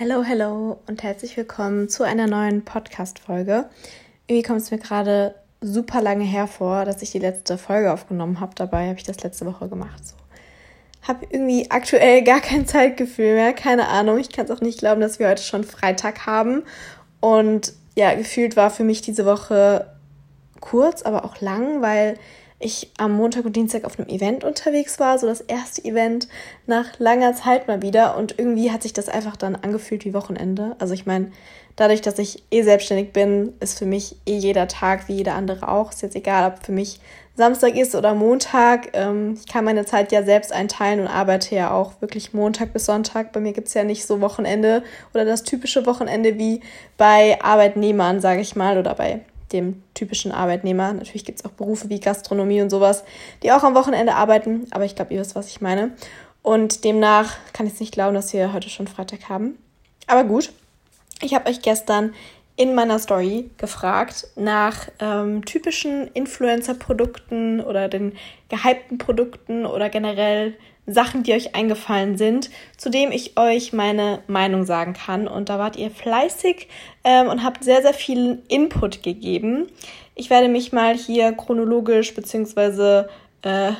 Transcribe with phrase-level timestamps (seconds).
[0.00, 3.66] Hallo, hallo und herzlich willkommen zu einer neuen Podcast-Folge.
[4.26, 8.40] Irgendwie kommt es mir gerade super lange her vor, dass ich die letzte Folge aufgenommen
[8.40, 8.54] habe.
[8.54, 10.02] Dabei habe ich das letzte Woche gemacht.
[10.02, 10.14] So.
[11.06, 13.52] Habe irgendwie aktuell gar kein Zeitgefühl mehr.
[13.52, 14.16] Keine Ahnung.
[14.16, 16.62] Ich kann es auch nicht glauben, dass wir heute schon Freitag haben.
[17.20, 19.94] Und ja, gefühlt war für mich diese Woche
[20.60, 22.18] kurz, aber auch lang, weil
[22.62, 26.28] ich am Montag und Dienstag auf einem Event unterwegs war, so das erste Event
[26.66, 30.76] nach langer Zeit mal wieder und irgendwie hat sich das einfach dann angefühlt wie Wochenende.
[30.78, 31.32] Also ich meine,
[31.76, 35.68] dadurch, dass ich eh selbstständig bin, ist für mich eh jeder Tag wie jeder andere
[35.68, 35.90] auch.
[35.92, 37.00] Ist jetzt egal, ob für mich
[37.34, 38.90] Samstag ist oder Montag.
[38.92, 42.84] Ähm, ich kann meine Zeit ja selbst einteilen und arbeite ja auch wirklich Montag bis
[42.84, 43.32] Sonntag.
[43.32, 44.82] Bei mir gibt es ja nicht so Wochenende
[45.14, 46.60] oder das typische Wochenende wie
[46.98, 49.20] bei Arbeitnehmern, sage ich mal, oder bei
[49.52, 50.92] dem typischen Arbeitnehmer.
[50.92, 53.04] Natürlich gibt es auch Berufe wie Gastronomie und sowas,
[53.42, 55.92] die auch am Wochenende arbeiten, aber ich glaube, ihr wisst, was ich meine.
[56.42, 59.58] Und demnach kann ich es nicht glauben, dass wir heute schon Freitag haben.
[60.06, 60.52] Aber gut,
[61.20, 62.14] ich habe euch gestern
[62.56, 68.12] in meiner Story gefragt nach ähm, typischen Influencer-Produkten oder den
[68.48, 70.54] gehypten Produkten oder generell
[70.92, 75.28] Sachen, die euch eingefallen sind, zu dem ich euch meine Meinung sagen kann.
[75.28, 76.68] Und da wart ihr fleißig
[77.04, 79.68] ähm, und habt sehr, sehr viel Input gegeben.
[80.14, 83.08] Ich werde mich mal hier chronologisch beziehungsweise
[83.42, 83.72] äh,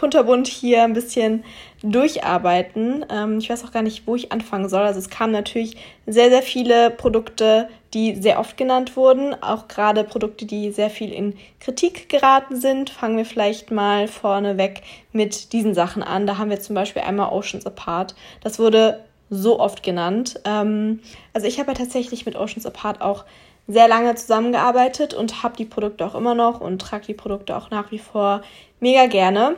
[0.00, 1.44] kunterbunt hier ein bisschen
[1.82, 3.04] durcharbeiten.
[3.10, 4.80] Ähm, ich weiß auch gar nicht, wo ich anfangen soll.
[4.80, 9.34] Also es kamen natürlich sehr, sehr viele Produkte, die sehr oft genannt wurden.
[9.42, 12.88] Auch gerade Produkte, die sehr viel in Kritik geraten sind.
[12.88, 16.26] Fangen wir vielleicht mal vorneweg mit diesen Sachen an.
[16.26, 18.14] Da haben wir zum Beispiel einmal Oceans Apart.
[18.42, 20.40] Das wurde so oft genannt.
[20.46, 21.00] Ähm,
[21.34, 23.26] also ich habe ja tatsächlich mit Oceans Apart auch
[23.68, 27.70] sehr lange zusammengearbeitet und habe die Produkte auch immer noch und trage die Produkte auch
[27.70, 28.40] nach wie vor
[28.80, 29.56] mega gerne.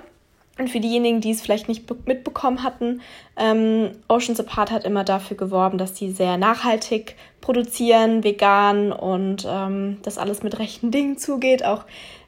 [0.59, 3.01] Und für diejenigen, die es vielleicht nicht mitbekommen hatten,
[3.37, 9.99] ähm, Oceans Apart hat immer dafür geworben, dass sie sehr nachhaltig produzieren, vegan und ähm,
[10.03, 11.65] dass alles mit rechten Dingen zugeht.
[11.65, 11.85] Auch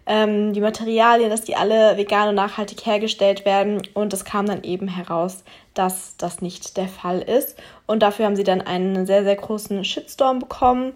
[0.07, 3.83] ähm, die Materialien, dass die alle vegan und nachhaltig hergestellt werden.
[3.93, 7.57] Und es kam dann eben heraus, dass das nicht der Fall ist.
[7.87, 10.93] Und dafür haben sie dann einen sehr, sehr großen Shitstorm bekommen.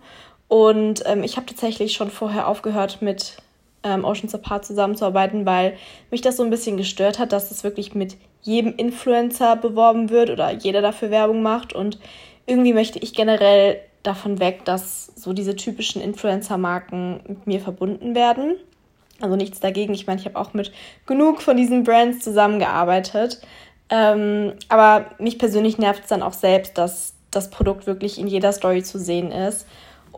[0.49, 3.37] Und ähm, ich habe tatsächlich schon vorher aufgehört mit
[3.83, 5.77] ähm, Oceans Apart zusammenzuarbeiten, weil
[6.11, 10.31] mich das so ein bisschen gestört hat, dass es wirklich mit jedem Influencer beworben wird
[10.31, 11.73] oder jeder dafür Werbung macht.
[11.73, 11.99] Und
[12.47, 18.55] irgendwie möchte ich generell davon weg, dass so diese typischen Influencer-Marken mit mir verbunden werden.
[19.21, 19.95] Also nichts dagegen.
[19.95, 20.73] Ich meine, ich habe auch mit
[21.07, 23.41] genug von diesen Brands zusammengearbeitet.
[23.91, 28.53] Ähm, aber mich persönlich nervt es dann auch selbst, dass das Produkt wirklich in jeder
[28.53, 29.67] Story zu sehen ist.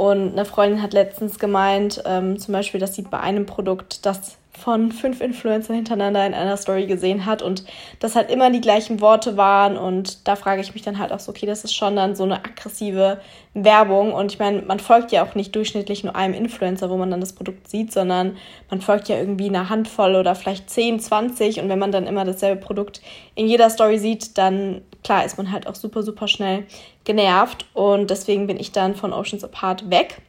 [0.00, 4.38] Und eine Freundin hat letztens gemeint, ähm, zum Beispiel, dass sie bei einem Produkt das
[4.50, 7.66] von fünf Influencern hintereinander in einer Story gesehen hat und
[7.99, 11.21] das halt immer die gleichen Worte waren und da frage ich mich dann halt auch
[11.21, 13.21] so, okay, das ist schon dann so eine aggressive
[13.53, 14.15] Werbung.
[14.15, 17.21] Und ich meine, man folgt ja auch nicht durchschnittlich nur einem Influencer, wo man dann
[17.21, 18.38] das Produkt sieht, sondern
[18.71, 22.25] man folgt ja irgendwie eine Handvoll oder vielleicht 10, 20 und wenn man dann immer
[22.25, 23.03] dasselbe Produkt
[23.34, 26.66] in jeder Story sieht, dann klar ist man halt auch super, super schnell
[27.05, 30.21] genervt und deswegen bin ich dann von Oceans Apart weg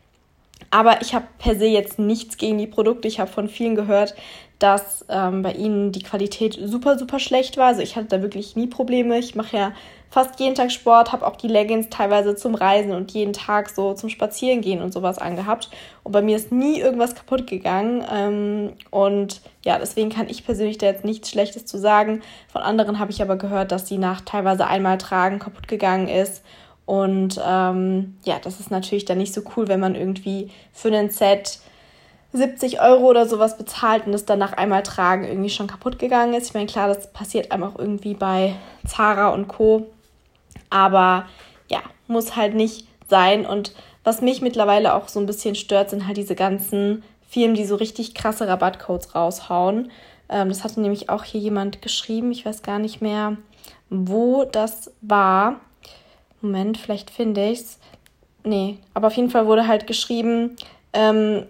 [0.70, 3.08] aber ich habe per se jetzt nichts gegen die Produkte.
[3.08, 4.16] Ich habe von vielen gehört,
[4.62, 7.68] dass ähm, bei ihnen die Qualität super, super schlecht war.
[7.68, 9.18] Also ich hatte da wirklich nie Probleme.
[9.18, 9.72] Ich mache ja
[10.10, 13.94] fast jeden Tag Sport, habe auch die Leggings teilweise zum Reisen und jeden Tag so
[13.94, 15.70] zum Spazierengehen und sowas angehabt.
[16.04, 18.04] Und bei mir ist nie irgendwas kaputt gegangen.
[18.12, 22.22] Ähm, und ja, deswegen kann ich persönlich da jetzt nichts Schlechtes zu sagen.
[22.52, 26.44] Von anderen habe ich aber gehört, dass sie nach teilweise einmal tragen kaputt gegangen ist
[26.92, 31.10] und ähm, ja, das ist natürlich dann nicht so cool, wenn man irgendwie für ein
[31.10, 31.60] Set
[32.34, 36.34] 70 Euro oder sowas bezahlt und es dann nach einmal tragen irgendwie schon kaputt gegangen
[36.34, 36.48] ist.
[36.48, 38.56] Ich meine, klar, das passiert einem auch irgendwie bei
[38.88, 39.88] Zara und Co.
[40.70, 41.26] Aber
[41.70, 43.46] ja, muss halt nicht sein.
[43.46, 47.66] Und was mich mittlerweile auch so ein bisschen stört, sind halt diese ganzen Firmen, die
[47.66, 49.92] so richtig krasse Rabattcodes raushauen.
[50.30, 52.32] Ähm, das hatte nämlich auch hier jemand geschrieben.
[52.32, 53.38] Ich weiß gar nicht mehr,
[53.90, 55.60] wo das war.
[56.42, 57.80] Moment, vielleicht finde ich es.
[58.44, 60.56] Nee, aber auf jeden Fall wurde halt geschrieben,
[60.94, 61.46] ähm,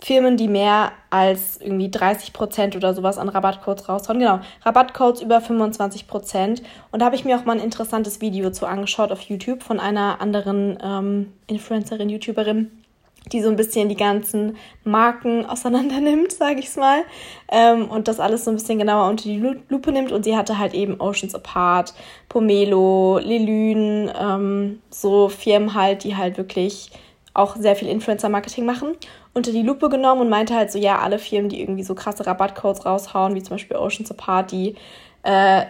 [0.00, 4.20] Firmen, die mehr als irgendwie 30% oder sowas an Rabattcodes raushauen.
[4.20, 6.62] Genau, Rabattcodes über 25%.
[6.92, 9.80] Und da habe ich mir auch mal ein interessantes Video zu angeschaut auf YouTube von
[9.80, 12.70] einer anderen ähm, Influencerin, YouTuberin,
[13.32, 17.02] die so ein bisschen die ganzen Marken auseinander nimmt, sage ich es mal,
[17.50, 20.12] ähm, und das alles so ein bisschen genauer unter die Lupe nimmt.
[20.12, 21.92] Und sie hatte halt eben Oceans Apart,
[22.28, 26.92] Pomelo, Lelune, ähm, so Firmen halt, die halt wirklich
[27.38, 28.96] auch sehr viel Influencer-Marketing machen,
[29.32, 32.26] unter die Lupe genommen und meinte halt so, ja, alle Firmen, die irgendwie so krasse
[32.26, 34.74] Rabattcodes raushauen, wie zum Beispiel Oceans Apart, die
[35.22, 35.64] äh,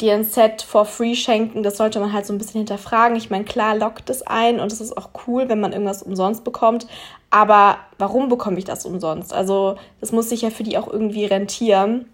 [0.00, 3.16] dir ein Set for free schenken, das sollte man halt so ein bisschen hinterfragen.
[3.16, 6.44] Ich meine, klar lockt es ein und es ist auch cool, wenn man irgendwas umsonst
[6.44, 6.86] bekommt.
[7.30, 9.32] Aber warum bekomme ich das umsonst?
[9.32, 12.06] Also das muss sich ja für die auch irgendwie rentieren.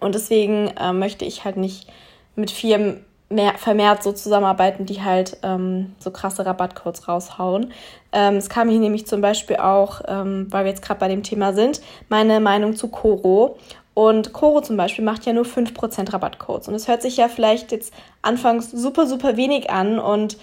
[0.00, 1.88] Und deswegen äh, möchte ich halt nicht
[2.34, 7.72] mit Firmen mehr, vermehrt so zusammenarbeiten, die halt ähm, so krasse Rabattcodes raushauen.
[8.12, 11.22] Ähm, es kam hier nämlich zum Beispiel auch, ähm, weil wir jetzt gerade bei dem
[11.22, 13.58] Thema sind, meine Meinung zu Coro.
[13.94, 16.68] Und Coro zum Beispiel macht ja nur 5% Rabattcodes.
[16.68, 17.92] Und es hört sich ja vielleicht jetzt
[18.22, 19.98] anfangs super, super wenig an.
[19.98, 20.38] Und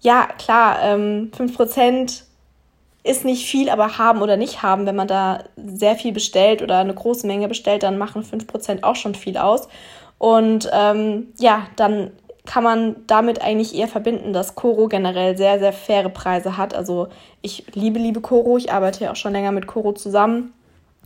[0.00, 2.22] ja, klar, ähm, 5%
[3.04, 6.78] ist nicht viel, aber haben oder nicht haben, wenn man da sehr viel bestellt oder
[6.78, 9.68] eine große Menge bestellt, dann machen 5% auch schon viel aus.
[10.18, 12.12] Und ähm, ja, dann
[12.44, 16.74] kann man damit eigentlich eher verbinden, dass Koro generell sehr, sehr faire Preise hat.
[16.74, 17.08] Also
[17.40, 18.56] ich liebe, liebe Koro.
[18.56, 20.52] Ich arbeite ja auch schon länger mit Koro zusammen.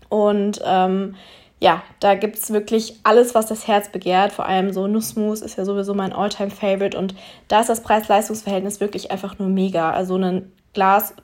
[0.09, 1.15] Und ähm,
[1.61, 4.33] ja, da gibt es wirklich alles, was das Herz begehrt.
[4.33, 7.15] Vor allem so Nussmus ist ja sowieso mein Alltime favorite Und
[7.49, 9.91] da ist das Preis-Leistungs-Verhältnis wirklich einfach nur mega.
[9.91, 11.15] Also ein Glas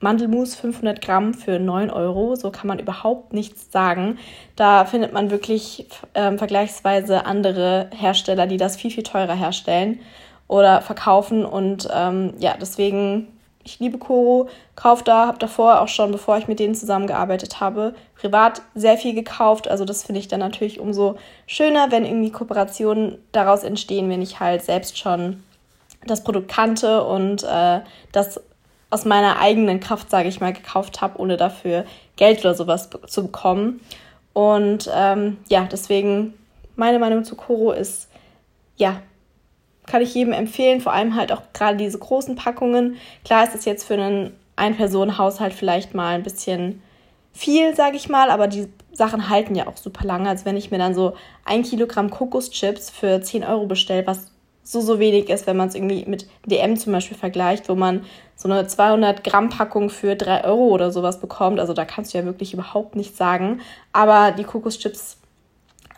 [0.00, 2.34] Mandelmus 500 Gramm für 9 Euro.
[2.36, 4.18] So kann man überhaupt nichts sagen.
[4.54, 10.00] Da findet man wirklich ähm, vergleichsweise andere Hersteller, die das viel, viel teurer herstellen
[10.48, 11.44] oder verkaufen.
[11.44, 13.28] Und ähm, ja, deswegen,
[13.64, 17.94] ich liebe Koro, kaufe da, habe davor auch schon, bevor ich mit denen zusammengearbeitet habe,
[18.16, 19.66] privat sehr viel gekauft.
[19.66, 21.16] Also das finde ich dann natürlich umso
[21.46, 25.42] schöner, wenn irgendwie Kooperationen daraus entstehen, wenn ich halt selbst schon
[26.06, 27.80] das Produkt kannte und äh,
[28.12, 28.40] das
[28.96, 31.84] aus meiner eigenen Kraft, sage ich mal, gekauft habe, ohne dafür
[32.16, 33.82] Geld oder sowas zu bekommen.
[34.32, 36.32] Und ähm, ja, deswegen
[36.76, 38.08] meine Meinung zu Koro ist,
[38.76, 39.02] ja,
[39.84, 42.96] kann ich jedem empfehlen, vor allem halt auch gerade diese großen Packungen.
[43.22, 46.82] Klar ist es jetzt für einen Ein-Personen-Haushalt vielleicht mal ein bisschen
[47.34, 50.30] viel, sage ich mal, aber die Sachen halten ja auch super lange.
[50.30, 54.30] Also wenn ich mir dann so ein Kilogramm Kokoschips für 10 Euro bestelle, was
[54.66, 58.02] so, so wenig ist, wenn man es irgendwie mit DM zum Beispiel vergleicht, wo man
[58.34, 61.60] so eine 200 Gramm Packung für 3 Euro oder sowas bekommt.
[61.60, 63.60] Also da kannst du ja wirklich überhaupt nichts sagen.
[63.92, 65.18] Aber die Kokoschips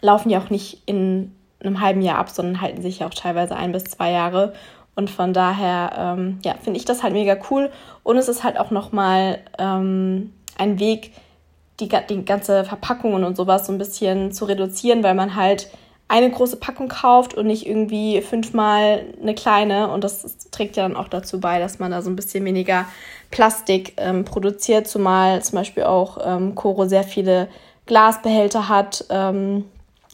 [0.03, 3.57] laufen ja auch nicht in einem halben Jahr ab, sondern halten sich ja auch teilweise
[3.57, 4.53] ein bis zwei Jahre.
[4.95, 7.71] Und von daher, ähm, ja, finde ich das halt mega cool.
[8.03, 11.13] Und es ist halt auch nochmal ähm, ein Weg,
[11.81, 15.71] die, die ganze Verpackungen und sowas so ein bisschen zu reduzieren, weil man halt
[16.09, 19.91] eine große Packung kauft und nicht irgendwie fünfmal eine kleine.
[19.91, 22.87] Und das, trägt ja dann auch dazu bei, dass man da so ein bisschen weniger
[23.31, 27.49] Plastik ähm, produziert, zumal zum Beispiel auch ähm, Koro sehr viele
[27.85, 29.05] Glasbehälter hat.
[29.11, 29.65] Ähm,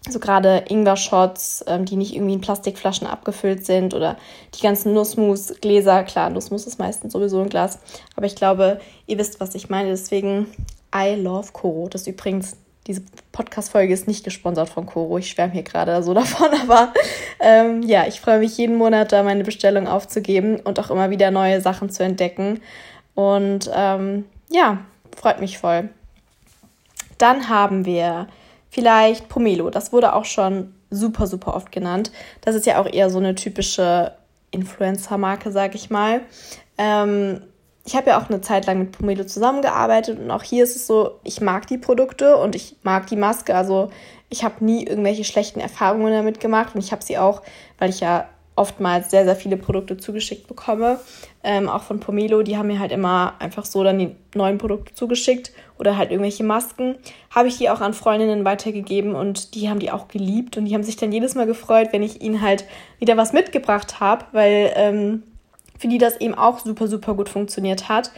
[0.08, 4.19] so gerade Ingwer-Shots, ähm, die nicht irgendwie in Plastikflaschen abgefüllt sind oder
[4.55, 6.02] die ganzen Nussmus-Gläser.
[6.02, 7.79] Klar, Nussmus ist meistens sowieso ein Glas,
[8.17, 9.91] aber ich glaube, ihr wisst, was ich meine.
[9.91, 10.49] Deswegen,
[10.94, 11.88] I love Koro.
[11.88, 13.02] Das ist übrigens diese
[13.32, 15.19] Podcast-Folge ist nicht gesponsert von Coro.
[15.19, 16.92] Ich schwärme hier gerade so davon, aber
[17.40, 21.31] ähm, ja, ich freue mich jeden Monat, da meine Bestellung aufzugeben und auch immer wieder
[21.31, 22.60] neue Sachen zu entdecken.
[23.14, 24.78] Und ähm, ja,
[25.16, 25.88] freut mich voll.
[27.19, 28.28] Dann haben wir
[28.70, 29.70] vielleicht Pomelo.
[29.70, 32.10] Das wurde auch schon super, super oft genannt.
[32.40, 34.12] Das ist ja auch eher so eine typische
[34.50, 36.22] Influencer-Marke, sag ich mal.
[36.76, 37.42] Ähm,
[37.86, 40.86] ich habe ja auch eine Zeit lang mit Pomelo zusammengearbeitet und auch hier ist es
[40.86, 43.54] so, ich mag die Produkte und ich mag die Maske.
[43.54, 43.90] Also
[44.31, 47.42] ich habe nie irgendwelche schlechten Erfahrungen damit gemacht und ich habe sie auch,
[47.78, 48.26] weil ich ja
[48.56, 51.00] oftmals sehr, sehr viele Produkte zugeschickt bekomme,
[51.42, 54.94] ähm, auch von Pomelo, die haben mir halt immer einfach so dann die neuen Produkte
[54.94, 56.94] zugeschickt oder halt irgendwelche Masken,
[57.31, 60.74] habe ich die auch an Freundinnen weitergegeben und die haben die auch geliebt und die
[60.74, 62.64] haben sich dann jedes Mal gefreut, wenn ich ihnen halt
[63.00, 65.24] wieder was mitgebracht habe, weil ähm,
[65.78, 68.10] für die das eben auch super, super gut funktioniert hat.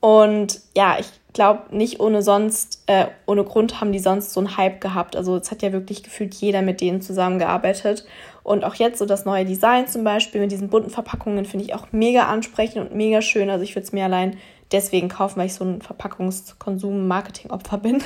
[0.00, 4.56] Und ja, ich glaube, nicht ohne sonst, äh, ohne Grund haben die sonst so einen
[4.56, 5.14] Hype gehabt.
[5.14, 8.04] Also es hat ja wirklich gefühlt jeder mit denen zusammengearbeitet.
[8.42, 11.74] Und auch jetzt so das neue Design zum Beispiel mit diesen bunten Verpackungen finde ich
[11.74, 13.48] auch mega ansprechend und mega schön.
[13.48, 14.36] Also ich würde es mir allein
[14.72, 18.02] deswegen kaufen, weil ich so ein Verpackungskonsum-Marketing-Opfer bin.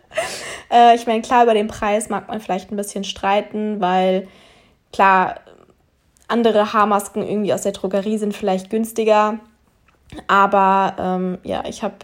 [0.72, 4.26] äh, ich meine, klar, über den Preis mag man vielleicht ein bisschen streiten, weil
[4.92, 5.36] klar,
[6.30, 9.38] andere Haarmasken irgendwie aus der Drogerie sind vielleicht günstiger.
[10.26, 11.94] Aber ähm, ja, ich habe,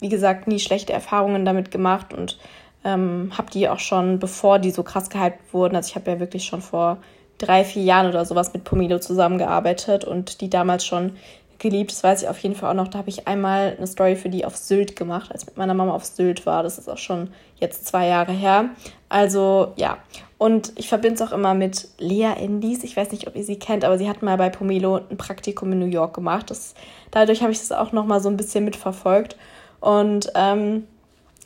[0.00, 2.38] wie gesagt, nie schlechte Erfahrungen damit gemacht und
[2.84, 6.20] ähm, habe die auch schon, bevor die so krass gehypt wurden, also ich habe ja
[6.20, 6.98] wirklich schon vor
[7.38, 11.12] drei, vier Jahren oder sowas mit Pomelo zusammengearbeitet und die damals schon
[11.58, 11.90] geliebt.
[11.90, 12.88] Das weiß ich auf jeden Fall auch noch.
[12.88, 15.74] Da habe ich einmal eine Story für die auf Sylt gemacht, als ich mit meiner
[15.74, 16.62] Mama auf Sylt war.
[16.62, 18.70] Das ist auch schon jetzt zwei Jahre her.
[19.08, 19.98] Also ja.
[20.38, 22.84] Und ich verbinde es auch immer mit Lea Endies.
[22.84, 25.72] Ich weiß nicht, ob ihr sie kennt, aber sie hat mal bei Pomelo ein Praktikum
[25.72, 26.50] in New York gemacht.
[26.50, 26.74] Das,
[27.10, 29.36] dadurch habe ich das auch noch mal so ein bisschen mitverfolgt.
[29.80, 30.86] Und ähm,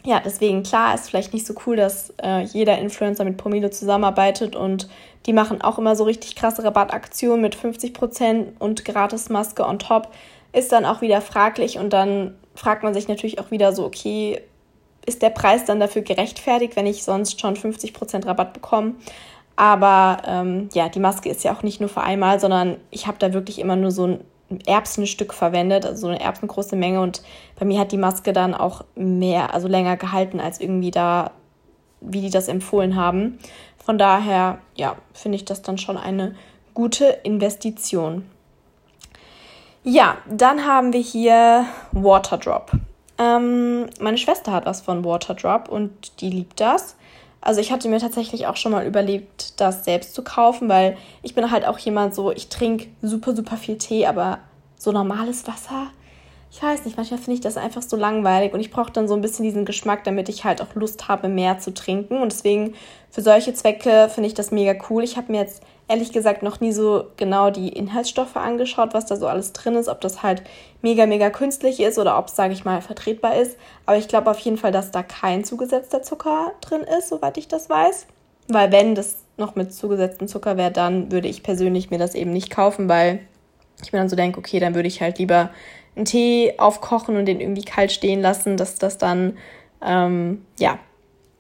[0.05, 4.57] ja, deswegen klar ist vielleicht nicht so cool, dass äh, jeder Influencer mit Pomelo zusammenarbeitet
[4.57, 4.89] und
[5.27, 10.09] die machen auch immer so richtig krasse Rabattaktionen mit 50% und Gratismaske on top.
[10.53, 14.43] Ist dann auch wieder fraglich und dann fragt man sich natürlich auch wieder so, okay,
[15.07, 18.95] ist der Preis dann dafür gerechtfertigt, wenn ich sonst schon 50% Rabatt bekomme?
[19.57, 23.19] Aber ähm, ja, die Maske ist ja auch nicht nur für einmal, sondern ich habe
[23.19, 24.21] da wirklich immer nur so ein
[24.67, 27.01] Erbsenstück verwendet, also so eine erbsengroße Menge.
[27.01, 27.23] Und
[27.59, 31.33] bei mir hat die Maske dann auch mehr, also länger gehalten als irgendwie da,
[32.01, 33.39] wie die das empfohlen haben.
[33.85, 36.35] Von daher, ja, finde ich das dann schon eine
[36.75, 38.25] gute Investition.
[39.85, 42.73] Ja, dann haben wir hier Waterdrop.
[43.19, 46.97] Ähm, meine Schwester hat was von Waterdrop und die liebt das.
[47.41, 51.35] Also ich hatte mir tatsächlich auch schon mal überlegt, das selbst zu kaufen, weil ich
[51.35, 54.39] bin halt auch jemand so, ich trinke super, super viel Tee, aber
[54.77, 55.89] so normales Wasser,
[56.55, 59.15] ich weiß nicht, manchmal finde ich das einfach so langweilig und ich brauche dann so
[59.15, 62.21] ein bisschen diesen Geschmack, damit ich halt auch Lust habe, mehr zu trinken.
[62.21, 62.75] Und deswegen
[63.11, 65.03] für solche Zwecke finde ich das mega cool.
[65.03, 69.17] Ich habe mir jetzt ehrlich gesagt noch nie so genau die Inhaltsstoffe angeschaut, was da
[69.17, 70.43] so alles drin ist, ob das halt
[70.83, 73.57] mega, mega künstlich ist oder ob es, sage ich mal, vertretbar ist.
[73.87, 77.49] Aber ich glaube auf jeden Fall, dass da kein zugesetzter Zucker drin ist, soweit ich
[77.49, 78.07] das weiß.
[78.49, 82.33] Weil wenn das noch mit zugesetztem Zucker wäre, dann würde ich persönlich mir das eben
[82.33, 83.21] nicht kaufen, weil
[83.83, 85.51] ich mir dann so denke, okay, dann würde ich halt lieber
[85.97, 89.37] einen Tee aufkochen und den irgendwie kalt stehen lassen, dass das dann
[89.85, 90.79] ähm, ja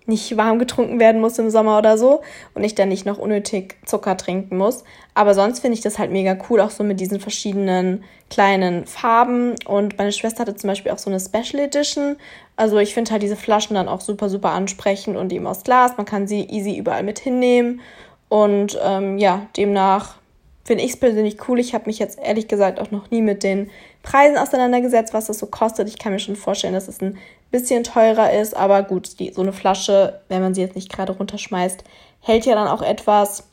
[0.06, 2.22] nicht warm getrunken werden muss im Sommer oder so
[2.54, 4.84] und ich dann nicht noch unnötig Zucker trinken muss.
[5.14, 9.54] Aber sonst finde ich das halt mega cool, auch so mit diesen verschiedenen kleinen Farben.
[9.66, 12.16] Und meine Schwester hatte zum Beispiel auch so eine Special Edition.
[12.56, 15.96] Also ich finde halt diese Flaschen dann auch super, super ansprechend und eben aus Glas.
[15.96, 17.80] Man kann sie easy überall mit hinnehmen.
[18.28, 20.16] Und ähm, ja, demnach
[20.64, 21.58] finde ich es persönlich cool.
[21.58, 23.70] Ich habe mich jetzt ehrlich gesagt auch noch nie mit den
[24.02, 25.88] Preisen auseinandergesetzt, was das so kostet.
[25.88, 27.18] Ich kann mir schon vorstellen, dass es ein
[27.52, 31.12] bisschen teurer ist, aber gut, die, so eine Flasche, wenn man sie jetzt nicht gerade
[31.12, 31.84] runterschmeißt,
[32.20, 33.44] hält ja dann auch etwas.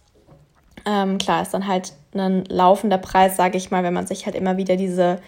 [0.86, 4.36] Ähm, klar ist dann halt ein laufender Preis, sage ich mal, wenn man sich halt
[4.36, 5.20] immer wieder diese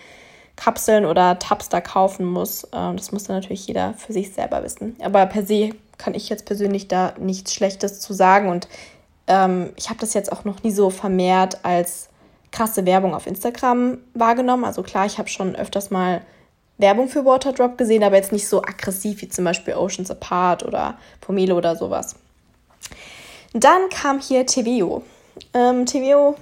[0.55, 2.67] Kapseln oder Tabs da kaufen muss.
[2.73, 4.95] Ähm, das muss dann natürlich jeder für sich selber wissen.
[5.01, 8.67] Aber per se kann ich jetzt persönlich da nichts Schlechtes zu sagen und
[9.27, 12.09] ähm, ich habe das jetzt auch noch nie so vermehrt als
[12.51, 14.65] krasse Werbung auf Instagram wahrgenommen.
[14.65, 16.21] Also klar, ich habe schon öfters mal
[16.81, 20.97] Werbung für Waterdrop gesehen, aber jetzt nicht so aggressiv wie zum Beispiel Oceans Apart oder
[21.21, 22.15] Pomelo oder sowas.
[23.53, 25.03] Dann kam hier TVO.
[25.53, 26.35] Ähm, TVO,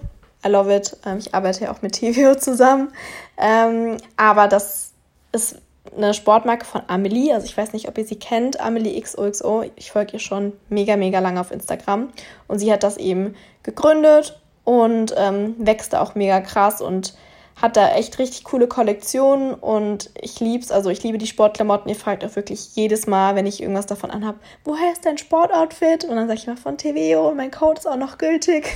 [0.45, 0.95] I love it.
[1.05, 2.91] Ähm, ich arbeite ja auch mit TVO zusammen.
[3.37, 4.91] Ähm, aber das
[5.31, 5.57] ist
[5.95, 7.33] eine Sportmarke von Amelie.
[7.33, 8.59] Also ich weiß nicht, ob ihr sie kennt.
[8.59, 9.65] Amelie XOXO.
[9.75, 12.09] Ich folge ihr schon mega, mega lange auf Instagram.
[12.47, 17.15] Und sie hat das eben gegründet und ähm, wächst auch mega krass und
[17.61, 20.71] hat da echt richtig coole Kollektionen und ich lieb's.
[20.71, 21.89] Also ich liebe die Sportklamotten.
[21.89, 26.05] Ihr fragt auch wirklich jedes Mal, wenn ich irgendwas davon anhab, woher ist dein Sportoutfit?
[26.05, 28.73] Und dann sage ich mal von TVO und mein Code ist auch noch gültig.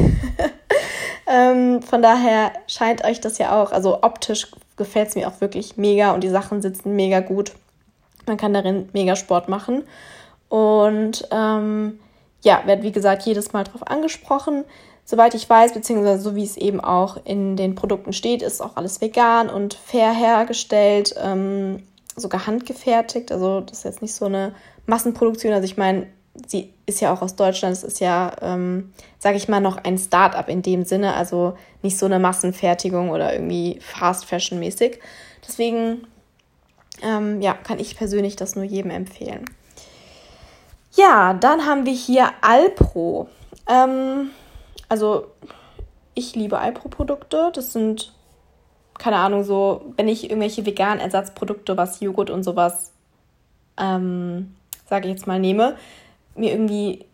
[1.27, 5.77] ähm, von daher scheint euch das ja auch, also optisch gefällt es mir auch wirklich
[5.77, 7.53] mega und die Sachen sitzen mega gut.
[8.25, 9.83] Man kann darin mega Sport machen.
[10.49, 11.99] Und ähm,
[12.43, 14.65] ja, werde wie gesagt jedes Mal drauf angesprochen.
[15.05, 18.77] Soweit ich weiß, beziehungsweise so wie es eben auch in den Produkten steht, ist auch
[18.77, 21.83] alles vegan und fair hergestellt, ähm,
[22.15, 23.31] sogar handgefertigt.
[23.31, 24.53] Also das ist jetzt nicht so eine
[24.85, 25.53] Massenproduktion.
[25.53, 26.07] Also ich meine,
[26.47, 27.75] sie ist ja auch aus Deutschland.
[27.75, 31.15] Es ist ja, ähm, sage ich mal, noch ein Start-up in dem Sinne.
[31.15, 34.99] Also nicht so eine Massenfertigung oder irgendwie Fast Fashion mäßig.
[35.45, 36.07] Deswegen,
[37.01, 39.45] ähm, ja, kann ich persönlich das nur jedem empfehlen.
[40.95, 43.27] Ja, dann haben wir hier Alpro.
[43.67, 44.29] Ähm,
[44.89, 45.27] also
[46.15, 47.51] ich liebe Alpro-Produkte.
[47.53, 48.13] Das sind,
[48.97, 52.91] keine Ahnung, so, wenn ich irgendwelche veganen Ersatzprodukte, was Joghurt und sowas,
[53.77, 54.55] ähm,
[54.87, 55.75] sage ich jetzt mal, nehme,
[56.35, 57.05] mir irgendwie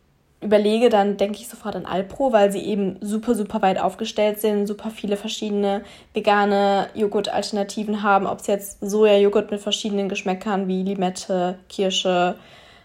[0.42, 4.68] überlege, dann denke ich sofort an Alpro, weil sie eben super, super weit aufgestellt sind,
[4.68, 5.84] super viele verschiedene
[6.14, 12.36] vegane Joghurt-Alternativen haben, ob es jetzt Soja-Joghurt mit verschiedenen Geschmäckern wie Limette, Kirsche,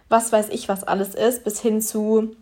[0.08, 2.34] was weiß ich, was alles ist, bis hin zu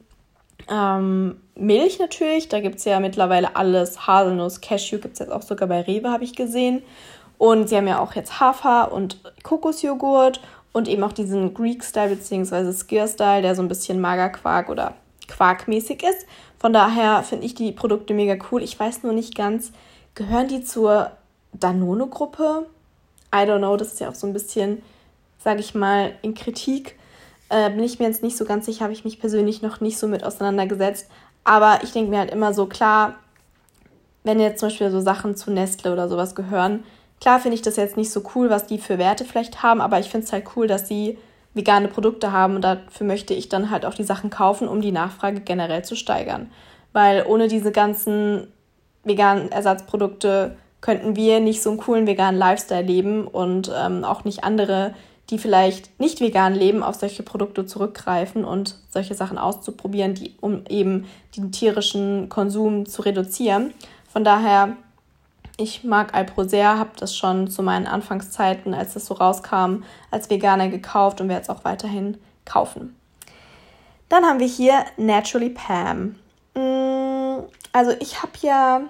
[0.68, 4.06] ähm, Milch natürlich, da gibt es ja mittlerweile alles.
[4.06, 6.82] Haselnuss, Cashew gibt es jetzt auch sogar bei Rewe, habe ich gesehen.
[7.38, 10.40] Und sie haben ja auch jetzt Hafer und Kokosjoghurt
[10.72, 12.72] und eben auch diesen Greek-Style bzw.
[12.72, 14.94] Skier-Style, der so ein bisschen Magerquark oder
[15.28, 16.26] Quarkmäßig ist.
[16.58, 18.62] Von daher finde ich die Produkte mega cool.
[18.62, 19.72] Ich weiß nur nicht ganz,
[20.14, 21.10] gehören die zur
[21.52, 22.66] Danone-Gruppe?
[23.34, 24.82] I don't know, das ist ja auch so ein bisschen,
[25.38, 26.96] sage ich mal, in Kritik.
[27.52, 29.98] Äh, bin ich mir jetzt nicht so ganz sicher, habe ich mich persönlich noch nicht
[29.98, 31.10] so mit auseinandergesetzt.
[31.44, 33.16] Aber ich denke mir halt immer so, klar,
[34.24, 36.82] wenn jetzt zum Beispiel so Sachen zu Nestle oder sowas gehören,
[37.20, 39.98] klar finde ich das jetzt nicht so cool, was die für Werte vielleicht haben, aber
[39.98, 41.18] ich finde es halt cool, dass sie
[41.52, 44.92] vegane Produkte haben und dafür möchte ich dann halt auch die Sachen kaufen, um die
[44.92, 46.50] Nachfrage generell zu steigern.
[46.94, 48.46] Weil ohne diese ganzen
[49.04, 54.42] veganen Ersatzprodukte könnten wir nicht so einen coolen veganen Lifestyle leben und ähm, auch nicht
[54.42, 54.94] andere,
[55.32, 60.64] die vielleicht nicht vegan leben, auf solche Produkte zurückgreifen und solche Sachen auszuprobieren, die, um
[60.68, 63.72] eben den tierischen Konsum zu reduzieren.
[64.12, 64.76] Von daher,
[65.56, 70.28] ich mag Alpro sehr, habe das schon zu meinen Anfangszeiten, als das so rauskam, als
[70.28, 72.94] Veganer gekauft und werde es auch weiterhin kaufen.
[74.10, 76.16] Dann haben wir hier Naturally Pam.
[76.54, 78.82] Mm, also ich habe ja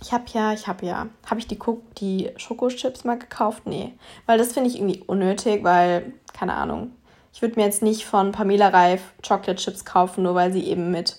[0.00, 1.58] ich habe ja, ich habe ja, habe ich die,
[1.98, 3.66] die Schokochips mal gekauft?
[3.66, 3.94] Nee.
[4.26, 6.92] Weil das finde ich irgendwie unnötig, weil, keine Ahnung,
[7.32, 10.90] ich würde mir jetzt nicht von Pamela Reif Chocolate Chips kaufen, nur weil sie eben
[10.90, 11.16] mit,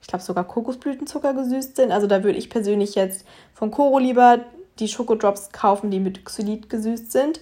[0.00, 1.92] ich glaube, sogar Kokosblütenzucker gesüßt sind.
[1.92, 4.40] Also da würde ich persönlich jetzt von Koro lieber
[4.78, 7.40] die Schokodrops kaufen, die mit Xylit gesüßt sind.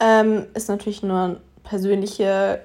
[0.00, 2.60] Ähm, ist natürlich nur persönliche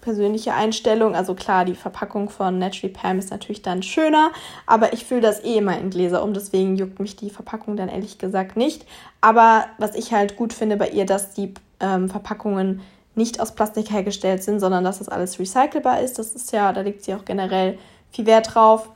[0.00, 1.14] persönliche Einstellung.
[1.14, 4.30] Also klar, die Verpackung von Naturally Pam ist natürlich dann schöner,
[4.66, 7.88] aber ich fülle das eh immer in Gläser um, deswegen juckt mich die Verpackung dann
[7.88, 8.86] ehrlich gesagt nicht.
[9.20, 12.80] Aber was ich halt gut finde bei ihr, dass die ähm, Verpackungen
[13.14, 16.18] nicht aus Plastik hergestellt sind, sondern dass das alles recycelbar ist.
[16.18, 17.78] Das ist ja, da legt sie auch generell
[18.10, 18.88] viel Wert drauf.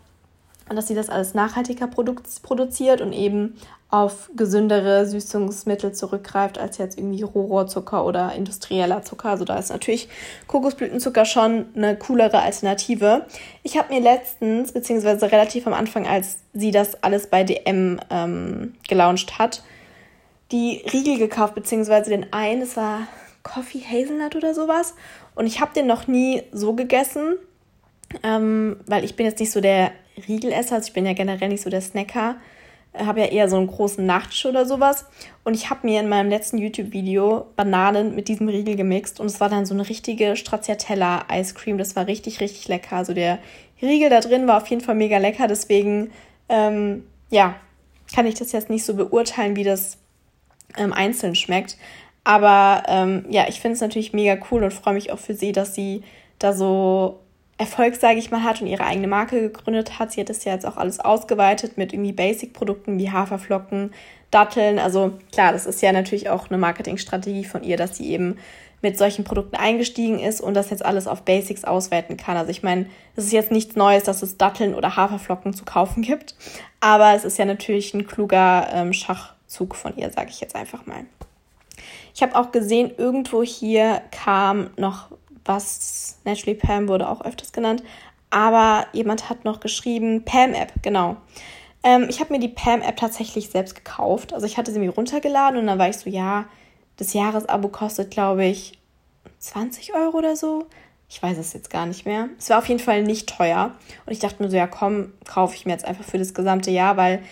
[0.72, 3.58] Und dass sie das alles nachhaltiger produziert und eben
[3.90, 9.28] auf gesündere Süßungsmittel zurückgreift als jetzt irgendwie Rohrzucker oder industrieller Zucker.
[9.28, 10.08] Also da ist natürlich
[10.46, 13.26] Kokosblütenzucker schon eine coolere Alternative.
[13.62, 18.72] Ich habe mir letztens, beziehungsweise relativ am Anfang, als sie das alles bei DM ähm,
[18.88, 19.62] gelauncht hat,
[20.52, 23.00] die Riegel gekauft, beziehungsweise den einen, es war
[23.42, 24.94] Coffee Hazelnut oder sowas.
[25.34, 27.36] Und ich habe den noch nie so gegessen,
[28.22, 29.92] ähm, weil ich bin jetzt nicht so der
[30.28, 32.36] Riegelesser, also ich bin ja generell nicht so der Snacker
[32.98, 35.06] habe ja eher so einen großen Nachttisch oder sowas.
[35.44, 39.40] Und ich habe mir in meinem letzten YouTube-Video Bananen mit diesem Riegel gemixt und es
[39.40, 41.78] war dann so eine richtige Stracciatella-Ice Cream.
[41.78, 42.96] Das war richtig, richtig lecker.
[42.96, 43.38] Also der
[43.80, 45.48] Riegel da drin war auf jeden Fall mega lecker.
[45.48, 46.10] Deswegen,
[46.48, 47.56] ähm, ja,
[48.14, 49.96] kann ich das jetzt nicht so beurteilen, wie das
[50.76, 51.78] ähm, einzeln schmeckt.
[52.24, 55.52] Aber ähm, ja, ich finde es natürlich mega cool und freue mich auch für sie,
[55.52, 56.02] dass sie
[56.38, 57.20] da so
[57.62, 60.10] Erfolg, sage ich mal, hat und ihre eigene Marke gegründet hat.
[60.10, 63.92] Sie hat das ja jetzt auch alles ausgeweitet mit irgendwie Basic-Produkten wie Haferflocken,
[64.32, 64.80] Datteln.
[64.80, 68.38] Also klar, das ist ja natürlich auch eine Marketingstrategie von ihr, dass sie eben
[68.80, 72.36] mit solchen Produkten eingestiegen ist und das jetzt alles auf Basics ausweiten kann.
[72.36, 76.02] Also ich meine, es ist jetzt nichts Neues, dass es Datteln oder Haferflocken zu kaufen
[76.02, 76.34] gibt,
[76.80, 80.84] aber es ist ja natürlich ein kluger ähm, Schachzug von ihr, sage ich jetzt einfach
[80.84, 81.04] mal.
[82.12, 85.10] Ich habe auch gesehen, irgendwo hier kam noch
[85.44, 87.82] was Naturally Pam wurde auch öfters genannt.
[88.30, 91.16] Aber jemand hat noch geschrieben, Pam-App, genau.
[91.82, 94.32] Ähm, ich habe mir die Pam-App tatsächlich selbst gekauft.
[94.32, 96.46] Also ich hatte sie mir runtergeladen und dann war ich so, ja,
[96.96, 98.78] das Jahresabo kostet, glaube ich,
[99.38, 100.66] 20 Euro oder so.
[101.08, 102.30] Ich weiß es jetzt gar nicht mehr.
[102.38, 103.74] Es war auf jeden Fall nicht teuer.
[104.06, 106.70] Und ich dachte mir so, ja komm, kaufe ich mir jetzt einfach für das gesamte
[106.70, 107.22] Jahr, weil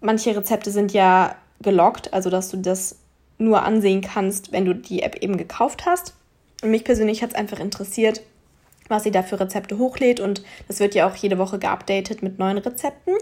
[0.00, 2.98] manche Rezepte sind ja gelockt, also dass du das
[3.38, 6.14] nur ansehen kannst, wenn du die App eben gekauft hast.
[6.62, 8.22] Und mich persönlich hat es einfach interessiert,
[8.88, 10.20] was sie da für Rezepte hochlädt.
[10.20, 13.14] Und das wird ja auch jede Woche geupdatet mit neuen Rezepten.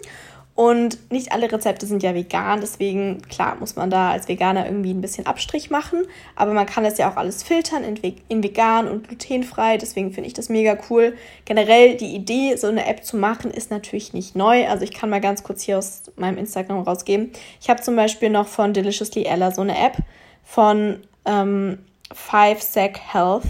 [0.55, 4.95] Und nicht alle Rezepte sind ja vegan, deswegen, klar, muss man da als Veganer irgendwie
[4.95, 6.05] ein bisschen Abstrich machen.
[6.37, 9.79] Aber man kann das ja auch alles filtern in, in vegan und glutenfrei.
[9.79, 11.17] Deswegen finde ich das mega cool.
[11.45, 14.69] Generell die Idee, so eine App zu machen, ist natürlich nicht neu.
[14.69, 17.33] Also ich kann mal ganz kurz hier aus meinem Instagram rausgeben.
[17.61, 19.97] Ich habe zum Beispiel noch von Deliciously Ella so eine App
[20.45, 21.81] von ähm,
[22.13, 23.45] Five Sec Health.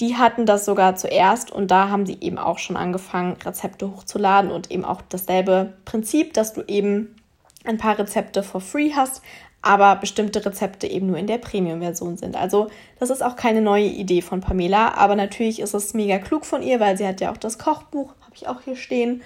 [0.00, 4.50] Die hatten das sogar zuerst und da haben sie eben auch schon angefangen, Rezepte hochzuladen
[4.50, 7.14] und eben auch dasselbe Prinzip, dass du eben
[7.64, 9.22] ein paar Rezepte for free hast,
[9.62, 12.36] aber bestimmte Rezepte eben nur in der Premium-Version sind.
[12.36, 16.44] Also das ist auch keine neue Idee von Pamela, aber natürlich ist es mega klug
[16.44, 19.22] von ihr, weil sie hat ja auch das Kochbuch, habe ich auch hier stehen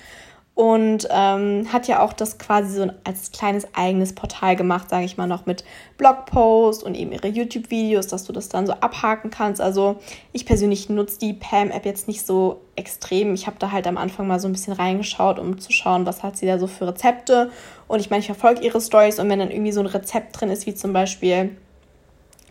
[0.58, 5.16] und ähm, hat ja auch das quasi so als kleines eigenes Portal gemacht, sage ich
[5.16, 5.62] mal, noch mit
[5.98, 9.60] Blogpost und eben ihre YouTube-Videos, dass du das dann so abhaken kannst.
[9.60, 10.00] Also
[10.32, 13.34] ich persönlich nutze die Pam-App jetzt nicht so extrem.
[13.34, 16.24] Ich habe da halt am Anfang mal so ein bisschen reingeschaut, um zu schauen, was
[16.24, 17.52] hat sie da so für Rezepte.
[17.86, 20.50] Und ich meine, ich verfolge ihre Stories und wenn dann irgendwie so ein Rezept drin
[20.50, 21.56] ist, wie zum Beispiel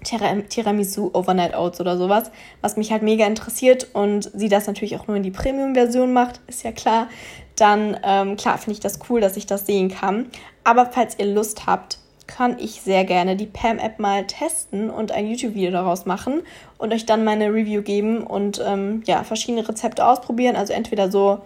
[0.05, 5.07] Tiramisu Overnight Oats oder sowas, was mich halt mega interessiert und sie das natürlich auch
[5.07, 7.09] nur in die Premium-Version macht, ist ja klar,
[7.57, 10.27] dann ähm, klar finde ich das cool, dass ich das sehen kann.
[10.63, 15.27] Aber falls ihr Lust habt, kann ich sehr gerne die Pam-App mal testen und ein
[15.27, 16.43] YouTube-Video daraus machen
[16.77, 20.55] und euch dann meine Review geben und ähm, ja, verschiedene Rezepte ausprobieren.
[20.55, 21.39] Also entweder so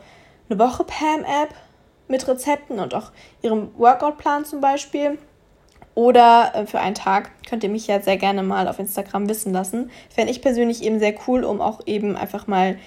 [0.49, 1.53] eine Woche Pam-App
[2.07, 5.17] mit Rezepten und auch ihrem Workout-Plan zum Beispiel
[5.95, 7.31] oder äh, für einen Tag.
[7.47, 9.91] Könnt ihr mich ja sehr gerne mal auf Instagram wissen lassen.
[10.09, 12.77] Fände ich persönlich eben sehr cool, um auch eben einfach mal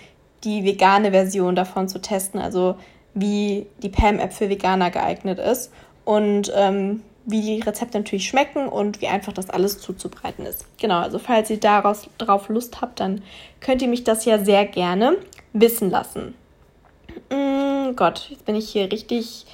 [0.43, 2.77] die vegane Version davon zu testen, also
[3.15, 5.73] wie die Pam-App für Veganer geeignet ist
[6.05, 10.67] und ähm, wie die Rezepte natürlich schmecken und wie einfach das alles zuzubereiten ist.
[10.79, 13.23] Genau, also falls ihr daraus drauf Lust habt, dann
[13.61, 15.17] könnt ihr mich das ja sehr gerne
[15.53, 16.35] wissen lassen.
[17.31, 19.47] Mm, Gott, jetzt bin ich hier richtig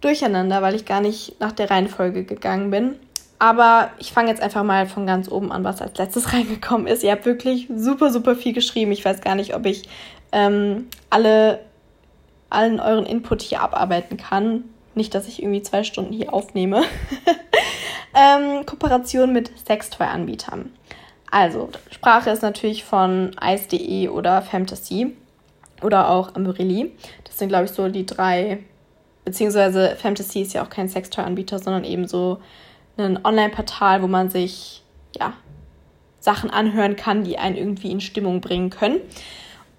[0.00, 2.96] durcheinander, weil ich gar nicht nach der Reihenfolge gegangen bin.
[3.38, 7.02] Aber ich fange jetzt einfach mal von ganz oben an, was als letztes reingekommen ist.
[7.02, 8.92] Ihr habt wirklich super, super viel geschrieben.
[8.92, 9.88] Ich weiß gar nicht, ob ich
[10.30, 11.60] ähm, alle,
[12.52, 14.64] allen euren Input hier abarbeiten kann.
[14.94, 16.82] Nicht, dass ich irgendwie zwei Stunden hier aufnehme.
[18.14, 20.70] ähm, Kooperation mit Sextoy-Anbietern.
[21.30, 25.16] Also, Sprache ist natürlich von Ice.de oder Fantasy
[25.82, 26.92] oder auch Amberelli.
[27.24, 28.58] Das sind, glaube ich, so die drei,
[29.24, 32.38] beziehungsweise Fantasy ist ja auch kein Sextoy-Anbieter, sondern eben so
[32.98, 34.82] ein Online-Portal, wo man sich,
[35.18, 35.32] ja,
[36.20, 39.00] Sachen anhören kann, die einen irgendwie in Stimmung bringen können.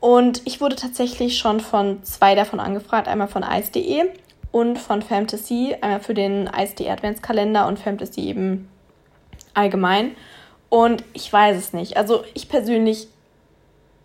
[0.03, 4.03] Und ich wurde tatsächlich schon von zwei davon angefragt, einmal von ice.de
[4.51, 8.67] und von Fantasy, einmal für den ISD Adventskalender und Fantasy eben
[9.53, 10.17] allgemein.
[10.67, 11.95] Und ich weiß es nicht.
[11.95, 13.07] Also ich persönlich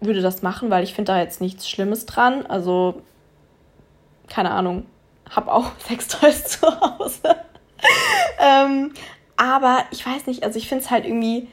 [0.00, 2.46] würde das machen, weil ich finde da jetzt nichts Schlimmes dran.
[2.46, 3.02] Also,
[4.28, 4.86] keine Ahnung,
[5.28, 7.22] hab auch Sextoys zu Hause.
[8.38, 8.94] ähm,
[9.36, 11.48] aber ich weiß nicht, also ich finde es halt irgendwie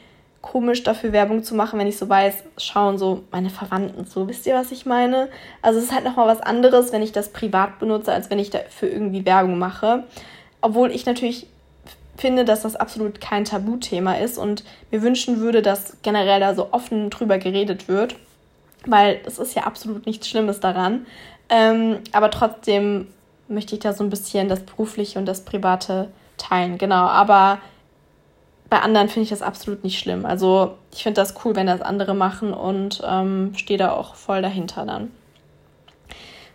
[0.45, 4.27] komisch, dafür Werbung zu machen, wenn ich so weiß, schauen so meine Verwandten so.
[4.27, 5.27] Wisst ihr, was ich meine?
[5.63, 8.51] Also es ist halt nochmal was anderes, wenn ich das privat benutze, als wenn ich
[8.51, 10.03] dafür irgendwie Werbung mache.
[10.61, 11.47] Obwohl ich natürlich
[12.15, 16.71] finde, dass das absolut kein Tabuthema ist und mir wünschen würde, dass generell da so
[16.71, 18.15] offen drüber geredet wird,
[18.85, 21.07] weil es ist ja absolut nichts Schlimmes daran.
[21.49, 23.07] Ähm, aber trotzdem
[23.47, 26.77] möchte ich da so ein bisschen das Berufliche und das Private teilen.
[26.77, 27.59] Genau, aber
[28.75, 30.25] bei anderen finde ich das absolut nicht schlimm.
[30.25, 34.41] Also ich finde das cool, wenn das andere machen und ähm, stehe da auch voll
[34.41, 35.11] dahinter dann.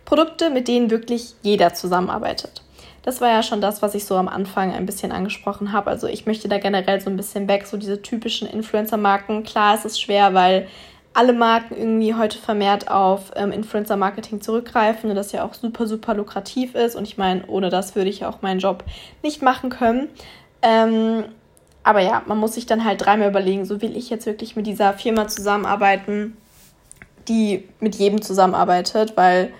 [0.05, 2.61] Produkte, mit denen wirklich jeder zusammenarbeitet.
[3.01, 5.89] Das war ja schon das, was ich so am Anfang ein bisschen angesprochen habe.
[5.89, 9.41] Also ich möchte da generell so ein bisschen weg, so diese typischen Influencer-Marken.
[9.41, 10.67] Klar, es ist schwer, weil
[11.15, 16.13] alle Marken irgendwie heute vermehrt auf ähm, Influencer-Marketing zurückgreifen und das ja auch super, super
[16.13, 16.95] lukrativ ist.
[16.95, 18.83] Und ich meine, ohne das würde ich auch meinen Job
[19.23, 20.07] nicht machen können.
[20.61, 21.23] Ähm,
[21.83, 24.67] aber ja, man muss sich dann halt dreimal überlegen, so will ich jetzt wirklich mit
[24.67, 26.37] dieser Firma zusammenarbeiten,
[27.27, 29.51] die mit jedem zusammenarbeitet, weil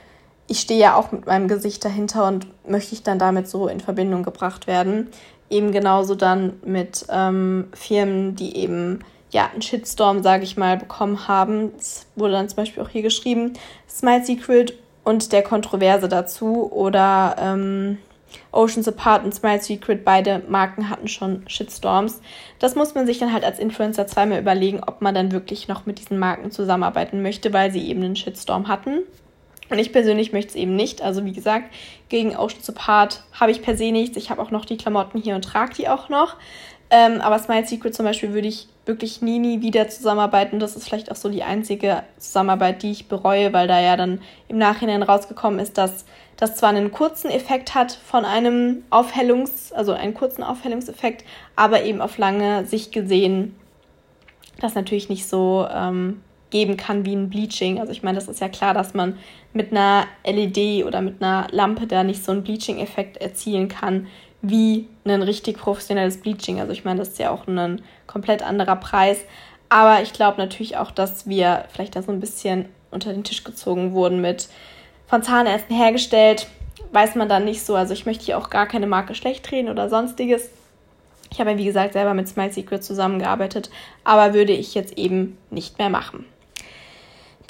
[0.48, 3.80] ich stehe ja auch mit meinem Gesicht dahinter und möchte ich dann damit so in
[3.80, 5.08] Verbindung gebracht werden.
[5.50, 9.00] Eben genauso dann mit ähm, Firmen, die eben
[9.32, 11.72] ja einen Shitstorm, sage ich mal, bekommen haben.
[11.78, 13.54] Es wurde dann zum Beispiel auch hier geschrieben,
[13.90, 17.98] Smile Secret und der Kontroverse dazu oder ähm,
[18.52, 22.22] Oceans Apart und Smile Secret, beide Marken hatten schon Shitstorms.
[22.60, 25.86] Das muss man sich dann halt als Influencer zweimal überlegen, ob man dann wirklich noch
[25.86, 29.00] mit diesen Marken zusammenarbeiten möchte, weil sie eben einen Shitstorm hatten.
[29.70, 31.02] Und ich persönlich möchte es eben nicht.
[31.02, 31.74] Also wie gesagt,
[32.10, 34.18] gegen Oceans Apart habe ich per se nichts.
[34.18, 36.36] Ich habe auch noch die Klamotten hier und trage die auch noch.
[36.94, 40.60] Ähm, aber Smile Secret zum Beispiel würde ich wirklich nie, nie wieder zusammenarbeiten.
[40.60, 44.22] Das ist vielleicht auch so die einzige Zusammenarbeit, die ich bereue, weil da ja dann
[44.50, 49.94] im Nachhinein rausgekommen ist, dass das zwar einen kurzen Effekt hat von einem Aufhellungs-, also
[49.94, 51.24] einen kurzen Aufhellungseffekt,
[51.56, 53.56] aber eben auf lange Sicht gesehen
[54.60, 57.80] das natürlich nicht so ähm, geben kann wie ein Bleaching.
[57.80, 59.18] Also ich meine, das ist ja klar, dass man
[59.54, 64.08] mit einer LED oder mit einer Lampe da nicht so einen Bleaching-Effekt erzielen kann
[64.42, 66.60] wie ein richtig professionelles Bleaching.
[66.60, 69.20] Also ich meine, das ist ja auch ein komplett anderer Preis.
[69.70, 73.44] Aber ich glaube natürlich auch, dass wir vielleicht da so ein bisschen unter den Tisch
[73.44, 74.50] gezogen wurden mit
[75.08, 76.48] von Zahnärzten hergestellt.
[76.92, 77.76] Weiß man dann nicht so.
[77.76, 80.50] Also ich möchte hier auch gar keine Marke schlecht reden oder sonstiges.
[81.32, 83.70] Ich habe ja, wie gesagt, selber mit Smile Secret zusammengearbeitet,
[84.04, 86.26] aber würde ich jetzt eben nicht mehr machen.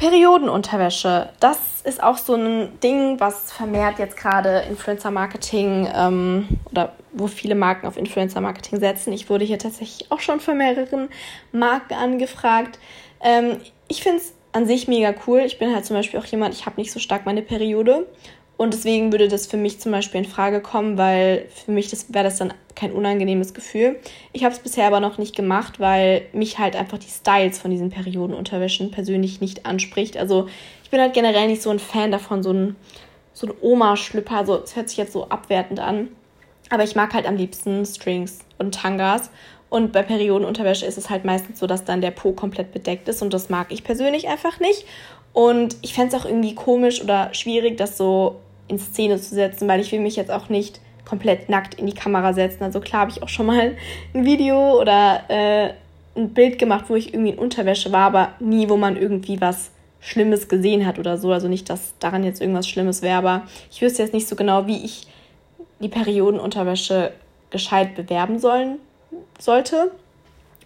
[0.01, 7.27] Periodenunterwäsche, das ist auch so ein Ding, was vermehrt jetzt gerade Influencer-Marketing ähm, oder wo
[7.27, 9.13] viele Marken auf Influencer-Marketing setzen.
[9.13, 11.09] Ich wurde hier tatsächlich auch schon von mehreren
[11.51, 12.79] Marken angefragt.
[13.21, 13.57] Ähm,
[13.89, 15.41] ich finde es an sich mega cool.
[15.41, 18.07] Ich bin halt zum Beispiel auch jemand, ich habe nicht so stark meine Periode
[18.61, 22.13] und deswegen würde das für mich zum Beispiel in Frage kommen, weil für mich das
[22.13, 23.95] wäre das dann kein unangenehmes Gefühl.
[24.33, 27.71] Ich habe es bisher aber noch nicht gemacht, weil mich halt einfach die Styles von
[27.71, 30.15] diesen Periodenunterwäschen persönlich nicht anspricht.
[30.15, 30.47] Also
[30.83, 32.75] ich bin halt generell nicht so ein Fan davon, so ein,
[33.33, 34.37] so ein Oma-Schlüpper.
[34.37, 36.09] Also es hört sich jetzt so abwertend an.
[36.69, 39.31] Aber ich mag halt am liebsten Strings und Tangas.
[39.71, 43.23] Und bei Periodenunterwäsche ist es halt meistens so, dass dann der Po komplett bedeckt ist.
[43.23, 44.85] Und das mag ich persönlich einfach nicht.
[45.33, 48.35] Und ich fände es auch irgendwie komisch oder schwierig, das so
[48.71, 51.93] in Szene zu setzen, weil ich will mich jetzt auch nicht komplett nackt in die
[51.93, 52.63] Kamera setzen.
[52.63, 53.75] Also klar habe ich auch schon mal
[54.13, 55.73] ein Video oder äh,
[56.15, 59.71] ein Bild gemacht, wo ich irgendwie in Unterwäsche war, aber nie, wo man irgendwie was
[59.99, 61.31] Schlimmes gesehen hat oder so.
[61.31, 64.67] Also nicht, dass daran jetzt irgendwas Schlimmes wäre, aber ich wüsste jetzt nicht so genau,
[64.67, 65.07] wie ich
[65.79, 67.11] die Periodenunterwäsche
[67.49, 68.79] gescheit bewerben sollen
[69.37, 69.91] sollte.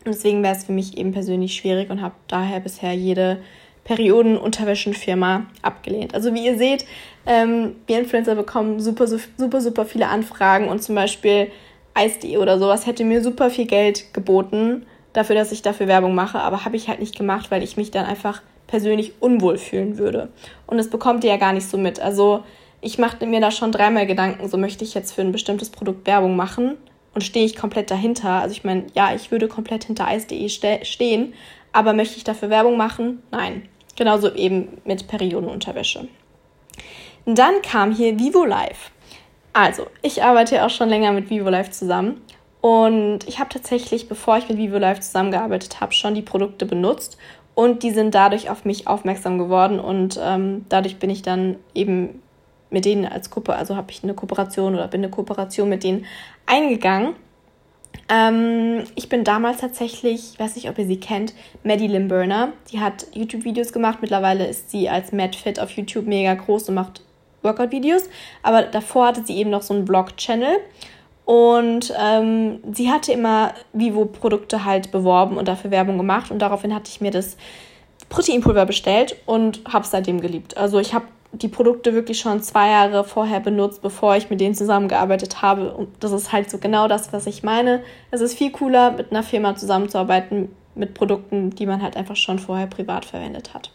[0.06, 3.40] Und deswegen wäre es für mich eben persönlich schwierig und habe daher bisher jede
[3.86, 6.14] Periodenunterwäschenfirma abgelehnt.
[6.14, 6.86] Also wie ihr seht,
[7.26, 11.52] ähm, wir Influencer bekommen super, super, super viele Anfragen und zum Beispiel
[11.98, 16.40] Ice.de oder sowas hätte mir super viel Geld geboten dafür, dass ich dafür Werbung mache,
[16.40, 20.30] aber habe ich halt nicht gemacht, weil ich mich dann einfach persönlich unwohl fühlen würde.
[20.68, 22.00] Und das bekommt ihr ja gar nicht so mit.
[22.00, 22.44] Also
[22.82, 26.06] ich machte mir da schon dreimal Gedanken, so möchte ich jetzt für ein bestimmtes Produkt
[26.06, 26.76] Werbung machen
[27.14, 28.42] und stehe ich komplett dahinter.
[28.42, 31.34] Also ich meine, ja, ich würde komplett hinter Eis.de ste stehen,
[31.72, 33.22] aber möchte ich dafür Werbung machen?
[33.32, 33.70] Nein.
[33.96, 36.08] Genauso eben mit Periodenunterwäsche.
[37.26, 38.92] Dann kam hier Vivo Live.
[39.54, 42.22] Also, ich arbeite ja auch schon länger mit Vivo Live zusammen
[42.62, 47.18] und ich habe tatsächlich, bevor ich mit Vivo Live zusammengearbeitet habe, schon die Produkte benutzt
[47.54, 52.22] und die sind dadurch auf mich aufmerksam geworden und ähm, dadurch bin ich dann eben
[52.70, 56.06] mit denen als Gruppe, also habe ich eine Kooperation oder bin eine Kooperation mit denen
[56.46, 57.16] eingegangen.
[58.08, 62.54] Ähm, ich bin damals tatsächlich, ich weiß nicht, ob ihr sie kennt, Maddie Limburner.
[62.72, 64.00] Die hat YouTube-Videos gemacht.
[64.02, 67.02] Mittlerweile ist sie als MadFit auf YouTube mega groß und macht
[67.42, 68.10] Workout-Videos.
[68.44, 70.58] Aber davor hatte sie eben noch so einen Blog-Channel.
[71.26, 76.30] Und ähm, sie hatte immer Vivo-Produkte halt beworben und dafür Werbung gemacht.
[76.30, 77.38] Und daraufhin hatte ich mir das
[78.10, 80.56] Proteinpulver bestellt und habe es seitdem geliebt.
[80.58, 81.06] Also ich habe
[81.42, 85.74] die Produkte wirklich schon zwei Jahre vorher benutzt, bevor ich mit denen zusammengearbeitet habe.
[85.74, 87.84] Und das ist halt so genau das, was ich meine.
[88.12, 92.40] Es ist viel cooler, mit einer Firma zusammenzuarbeiten, mit Produkten, die man halt einfach schon
[92.40, 93.72] vorher privat verwendet hat.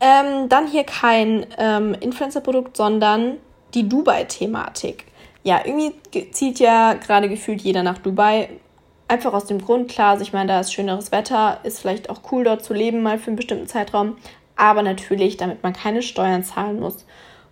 [0.00, 3.36] Ähm, dann hier kein ähm, Influencer-Produkt, sondern
[3.74, 5.04] die Dubai-Thematik
[5.42, 5.94] ja, irgendwie
[6.32, 8.50] zieht ja gerade gefühlt jeder nach Dubai.
[9.08, 12.20] Einfach aus dem Grund, klar, also ich meine, da ist schöneres Wetter, ist vielleicht auch
[12.30, 14.16] cool dort zu leben, mal für einen bestimmten Zeitraum.
[14.60, 17.06] Aber natürlich, damit man keine Steuern zahlen muss.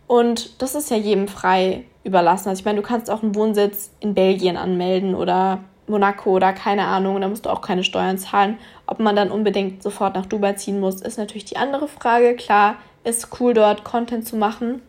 [0.06, 2.50] Und das ist ja jedem frei überlassen.
[2.50, 6.84] Also ich meine, du kannst auch einen Wohnsitz in Belgien anmelden oder Monaco oder keine
[6.84, 8.58] Ahnung, da musst du auch keine Steuern zahlen.
[8.86, 12.36] Ob man dann unbedingt sofort nach Dubai ziehen muss, ist natürlich die andere Frage.
[12.36, 14.82] Klar, ist cool dort Content zu machen,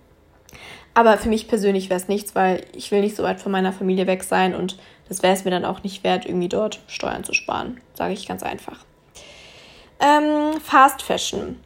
[0.94, 3.72] aber für mich persönlich wäre es nichts, weil ich will nicht so weit von meiner
[3.72, 4.78] Familie weg sein und
[5.08, 8.28] das wäre es mir dann auch nicht wert, irgendwie dort Steuern zu sparen, sage ich
[8.28, 8.84] ganz einfach.
[10.02, 11.58] Ähm, Fast Fashion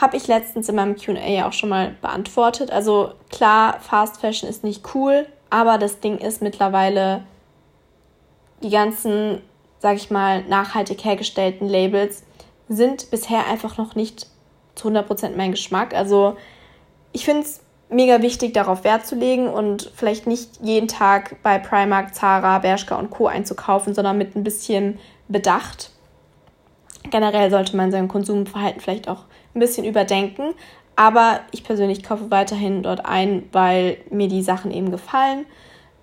[0.00, 2.70] habe ich letztens in meinem QA auch schon mal beantwortet.
[2.70, 7.24] Also klar, Fast Fashion ist nicht cool, aber das Ding ist mittlerweile
[8.62, 9.42] die ganzen,
[9.80, 12.24] sage ich mal, nachhaltig hergestellten Labels
[12.68, 14.26] sind bisher einfach noch nicht
[14.74, 15.94] zu 100% mein Geschmack.
[15.94, 16.36] Also
[17.12, 21.58] ich finde es mega wichtig, darauf Wert zu legen und vielleicht nicht jeden Tag bei
[21.58, 23.26] Primark, Zara, Bershka und Co.
[23.26, 25.90] einzukaufen, sondern mit ein bisschen Bedacht.
[27.10, 30.54] Generell sollte man sein Konsumverhalten vielleicht auch ein bisschen überdenken.
[30.96, 35.46] Aber ich persönlich kaufe weiterhin dort ein, weil mir die Sachen eben gefallen.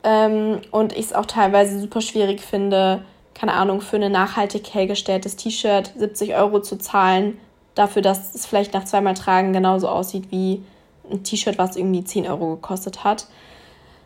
[0.03, 3.03] Ähm, und ich es auch teilweise super schwierig finde,
[3.33, 7.37] keine Ahnung, für ein nachhaltig hergestelltes T-Shirt 70 Euro zu zahlen,
[7.75, 10.63] dafür, dass es vielleicht nach zweimal Tragen genauso aussieht wie
[11.11, 13.27] ein T-Shirt, was irgendwie 10 Euro gekostet hat.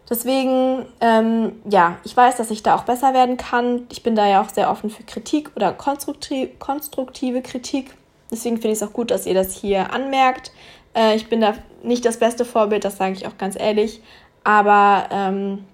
[0.10, 3.84] Deswegen, ähm, ja, ich weiß, dass ich da auch besser werden kann.
[3.92, 7.94] Ich bin da ja auch sehr offen für Kritik oder konstruktiv, konstruktive Kritik.
[8.32, 10.52] Deswegen finde ich es auch gut, dass ihr das hier anmerkt.
[10.96, 14.02] Äh, ich bin da nicht das beste Vorbild, das sage ich auch ganz ehrlich.
[14.44, 15.66] Aber ähm,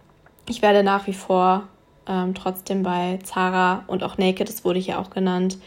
[0.48, 1.68] ich werde nach wie vor
[2.08, 5.58] ähm, trotzdem bei Zara und auch Naked, das wurde hier auch genannt,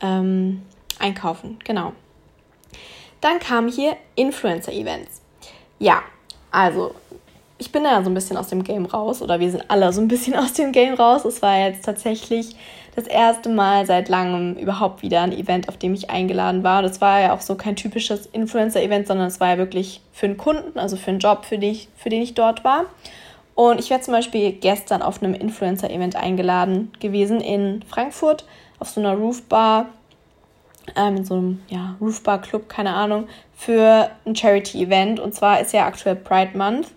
[0.00, 0.62] ähm,
[0.98, 1.58] einkaufen.
[1.64, 1.92] Genau.
[3.20, 5.22] Dann kamen hier Influencer-Events.
[5.78, 6.02] Ja,
[6.50, 6.94] also
[7.58, 10.00] ich bin ja so ein bisschen aus dem Game raus oder wir sind alle so
[10.00, 11.24] ein bisschen aus dem Game raus.
[11.24, 12.56] Es war jetzt tatsächlich
[12.94, 16.84] das erste Mal seit langem überhaupt wieder ein Event, auf dem ich eingeladen war.
[16.84, 20.36] Es war ja auch so kein typisches Influencer-Event, sondern es war ja wirklich für einen
[20.36, 22.84] Kunden, also für einen Job, für den ich, für den ich dort war.
[23.54, 28.44] Und ich wäre zum Beispiel gestern auf einem Influencer-Event eingeladen gewesen in Frankfurt
[28.78, 29.86] auf so einer Roofbar
[30.96, 33.26] ähm, in so einem ja, Roofbar-Club, keine Ahnung,
[33.56, 35.20] für ein Charity-Event.
[35.20, 36.88] Und zwar ist ja aktuell Pride Month.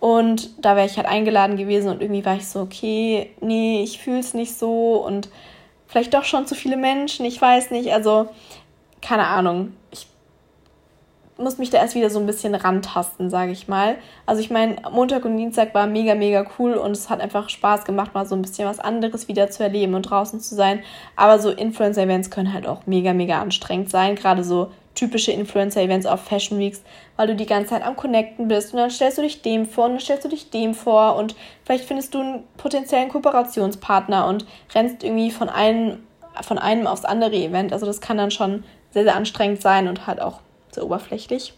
[0.00, 3.98] Und da wäre ich halt eingeladen gewesen und irgendwie war ich so, okay, nee, ich
[3.98, 5.28] fühle es nicht so und
[5.88, 7.92] vielleicht doch schon zu viele Menschen, ich weiß nicht.
[7.92, 8.28] Also,
[9.00, 9.72] keine Ahnung.
[9.90, 10.06] Ich
[11.36, 13.96] muss mich da erst wieder so ein bisschen rantasten, sage ich mal.
[14.26, 17.84] Also ich meine, Montag und Dienstag war mega, mega cool und es hat einfach Spaß
[17.84, 20.82] gemacht, mal so ein bisschen was anderes wieder zu erleben und draußen zu sein.
[21.14, 24.16] Aber so Influencer-Events können halt auch mega, mega anstrengend sein.
[24.16, 26.82] Gerade so typische Influencer-Events auf Fashion Weeks,
[27.16, 29.86] weil du die ganze Zeit am Connecten bist und dann stellst du dich dem vor
[29.86, 34.46] und dann stellst du dich dem vor und vielleicht findest du einen potenziellen Kooperationspartner und
[34.74, 36.00] rennst irgendwie von einem,
[36.42, 37.72] von einem aufs andere Event.
[37.72, 40.40] Also das kann dann schon sehr, sehr anstrengend sein und halt auch
[40.72, 41.54] sehr oberflächlich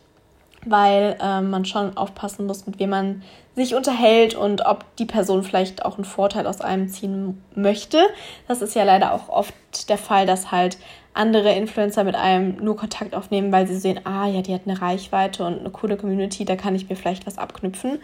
[0.65, 3.23] weil äh, man schon aufpassen muss, mit wem man
[3.55, 7.99] sich unterhält und ob die Person vielleicht auch einen Vorteil aus einem ziehen möchte.
[8.47, 10.79] Das ist ja leider auch oft der Fall, dass halt
[11.13, 14.81] andere Influencer mit einem nur Kontakt aufnehmen, weil sie sehen, ah ja, die hat eine
[14.81, 17.99] Reichweite und eine coole Community, da kann ich mir vielleicht was abknüpfen.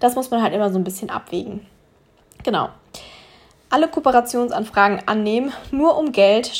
[0.00, 1.66] Das muss man halt immer so ein bisschen abwägen.
[2.42, 2.68] Genau.
[3.70, 6.50] Alle Kooperationsanfragen annehmen, nur um Geld,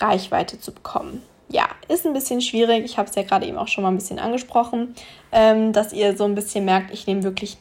[0.00, 1.22] Reichweite zu bekommen
[1.54, 2.84] ja, ist ein bisschen schwierig.
[2.84, 4.92] Ich habe es ja gerade eben auch schon mal ein bisschen angesprochen,
[5.30, 7.56] ähm, dass ihr so ein bisschen merkt, ich nehme wirklich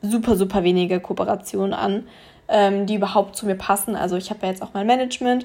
[0.00, 2.06] super, super wenige Kooperationen an,
[2.46, 3.96] ähm, die überhaupt zu mir passen.
[3.96, 5.44] Also ich habe ja jetzt auch mein Management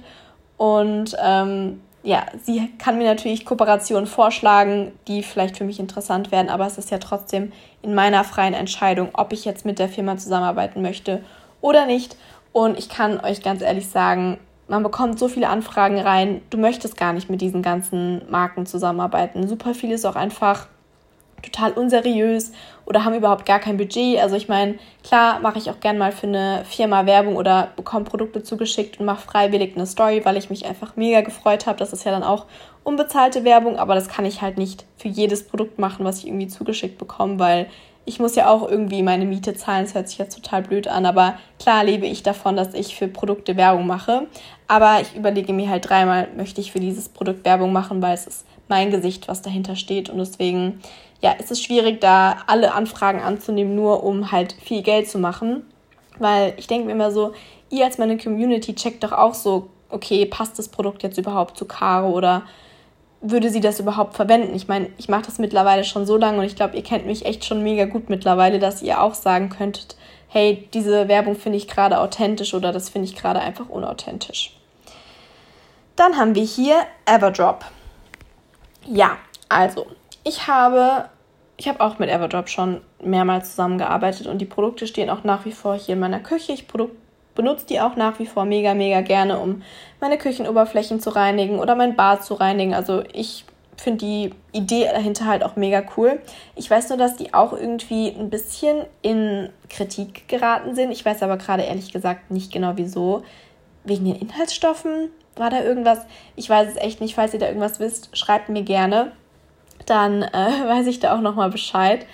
[0.58, 6.50] und ähm, ja, sie kann mir natürlich Kooperationen vorschlagen, die vielleicht für mich interessant werden,
[6.50, 10.18] aber es ist ja trotzdem in meiner freien Entscheidung, ob ich jetzt mit der Firma
[10.18, 11.24] zusammenarbeiten möchte
[11.62, 12.16] oder nicht.
[12.54, 14.38] Und ich kann euch ganz ehrlich sagen,
[14.72, 19.46] man bekommt so viele Anfragen rein, du möchtest gar nicht mit diesen ganzen Marken zusammenarbeiten.
[19.46, 20.68] Super viel ist auch einfach
[21.44, 22.54] total unseriös
[22.86, 24.20] oder haben überhaupt gar kein Budget.
[24.20, 28.06] Also ich meine, klar mache ich auch gern mal für eine Firma Werbung oder bekomme
[28.06, 31.78] Produkte zugeschickt und mache freiwillig eine Story, weil ich mich einfach mega gefreut habe.
[31.78, 32.46] Das ist ja dann auch
[32.86, 36.48] unbezahlte Werbung, aber das kann ich halt nicht für jedes Produkt machen, was ich irgendwie
[36.48, 37.68] zugeschickt bekomme, weil
[38.06, 39.86] ich muss ja auch irgendwie meine Miete zahlen.
[39.86, 43.08] Das hört sich jetzt total blöd an, aber klar lebe ich davon, dass ich für
[43.08, 44.28] Produkte Werbung mache.
[44.72, 48.26] Aber ich überlege mir halt dreimal, möchte ich für dieses Produkt Werbung machen, weil es
[48.26, 50.10] ist mein Gesicht, was dahinter steht.
[50.10, 50.80] Und deswegen,
[51.20, 55.64] ja, ist es schwierig, da alle Anfragen anzunehmen, nur um halt viel Geld zu machen.
[56.20, 57.34] Weil ich denke mir immer so,
[57.70, 61.66] ihr als meine Community checkt doch auch so, okay, passt das Produkt jetzt überhaupt zu
[61.66, 62.44] Caro oder
[63.20, 64.56] würde sie das überhaupt verwenden?
[64.56, 67.26] Ich meine, ich mache das mittlerweile schon so lange und ich glaube, ihr kennt mich
[67.26, 69.98] echt schon mega gut mittlerweile, dass ihr auch sagen könntet,
[70.30, 74.56] hey, diese Werbung finde ich gerade authentisch oder das finde ich gerade einfach unauthentisch.
[75.96, 76.76] Dann haben wir hier
[77.06, 77.66] Everdrop.
[78.86, 79.18] Ja,
[79.50, 79.88] also,
[80.24, 81.10] ich habe,
[81.58, 85.52] ich habe auch mit Everdrop schon mehrmals zusammengearbeitet und die Produkte stehen auch nach wie
[85.52, 86.54] vor hier in meiner Küche.
[86.54, 86.68] Ich
[87.36, 89.62] benutze die auch nach wie vor mega, mega gerne, um
[90.00, 92.74] meine Küchenoberflächen zu reinigen oder mein Bad zu reinigen.
[92.74, 93.46] Also ich
[93.78, 96.20] finde die Idee dahinter halt auch mega cool.
[96.56, 100.92] Ich weiß nur, dass die auch irgendwie ein bisschen in Kritik geraten sind.
[100.92, 103.24] Ich weiß aber gerade ehrlich gesagt nicht genau wieso.
[103.84, 106.06] Wegen den Inhaltsstoffen war da irgendwas?
[106.36, 107.16] Ich weiß es echt nicht.
[107.16, 109.12] Falls ihr da irgendwas wisst, schreibt mir gerne.
[109.86, 110.30] Dann äh,
[110.68, 112.06] weiß ich da auch nochmal Bescheid.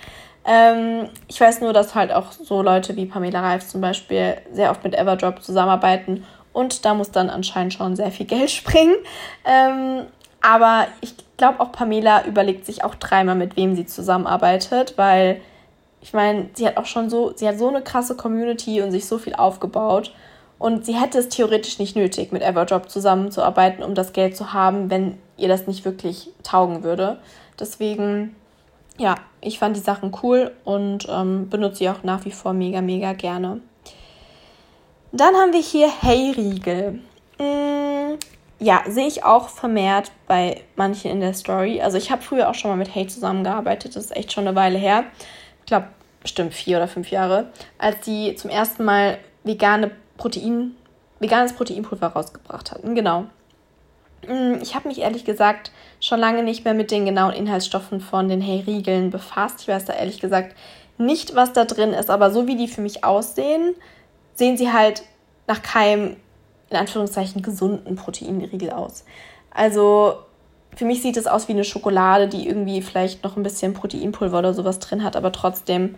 [0.44, 4.70] Ähm, ich weiß nur, dass halt auch so Leute wie Pamela Reif zum Beispiel sehr
[4.70, 8.96] oft mit Everdrop zusammenarbeiten und da muss dann anscheinend schon sehr viel Geld springen.
[9.44, 10.06] Ähm,
[10.40, 15.40] aber ich glaube auch Pamela überlegt sich auch dreimal, mit wem sie zusammenarbeitet, weil
[16.00, 19.06] ich meine, sie hat auch schon so, sie hat so eine krasse Community und sich
[19.06, 20.14] so viel aufgebaut.
[20.58, 24.90] Und sie hätte es theoretisch nicht nötig, mit Everdrop zusammenzuarbeiten, um das Geld zu haben,
[24.90, 27.18] wenn ihr das nicht wirklich taugen würde.
[27.58, 28.34] Deswegen,
[28.98, 32.80] ja, ich fand die Sachen cool und ähm, benutze sie auch nach wie vor mega,
[32.80, 33.60] mega gerne.
[35.12, 37.00] Dann haben wir hier Hey Riegel.
[37.38, 38.18] Mm,
[38.58, 41.80] ja, sehe ich auch vermehrt bei manchen in der Story.
[41.80, 44.56] Also ich habe früher auch schon mal mit Hey zusammengearbeitet, das ist echt schon eine
[44.56, 45.04] Weile her.
[45.60, 45.86] Ich glaube,
[46.20, 50.76] bestimmt vier oder fünf Jahre, als die zum ersten Mal vegane Protein,
[51.20, 52.94] veganes Proteinpulver rausgebracht hatten.
[52.94, 53.24] Genau.
[54.26, 58.28] Mm, ich habe mich ehrlich gesagt schon lange nicht mehr mit den genauen Inhaltsstoffen von
[58.28, 59.62] den Hey-Riegeln befasst.
[59.62, 60.54] Ich weiß da ehrlich gesagt
[60.98, 63.74] nicht, was da drin ist, aber so wie die für mich aussehen,
[64.34, 65.02] sehen sie halt
[65.46, 66.16] nach keinem,
[66.70, 69.04] in Anführungszeichen, gesunden Proteinriegel aus.
[69.50, 70.18] Also
[70.76, 74.38] für mich sieht es aus wie eine Schokolade, die irgendwie vielleicht noch ein bisschen Proteinpulver
[74.38, 75.94] oder sowas drin hat, aber trotzdem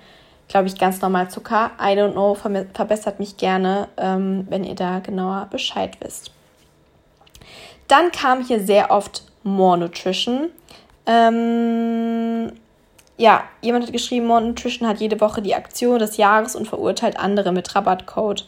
[0.51, 1.71] glaube ich, ganz normal Zucker.
[1.81, 6.33] I don't know, verbessert mich gerne, ähm, wenn ihr da genauer Bescheid wisst.
[7.87, 10.51] Dann kam hier sehr oft More Nutrition.
[11.07, 12.53] Ähm,
[13.17, 17.17] ja, jemand hat geschrieben, More Nutrition hat jede Woche die Aktion des Jahres und verurteilt
[17.17, 18.45] andere mit Rabattcode.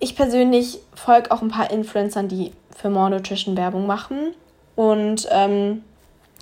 [0.00, 4.34] Ich persönlich folge auch ein paar Influencern, die für More Nutrition Werbung machen.
[4.76, 5.84] Und ähm,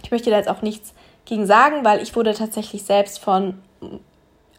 [0.02, 0.92] ich möchte da jetzt auch nichts
[1.24, 3.62] gegen sagen, weil ich wurde tatsächlich selbst von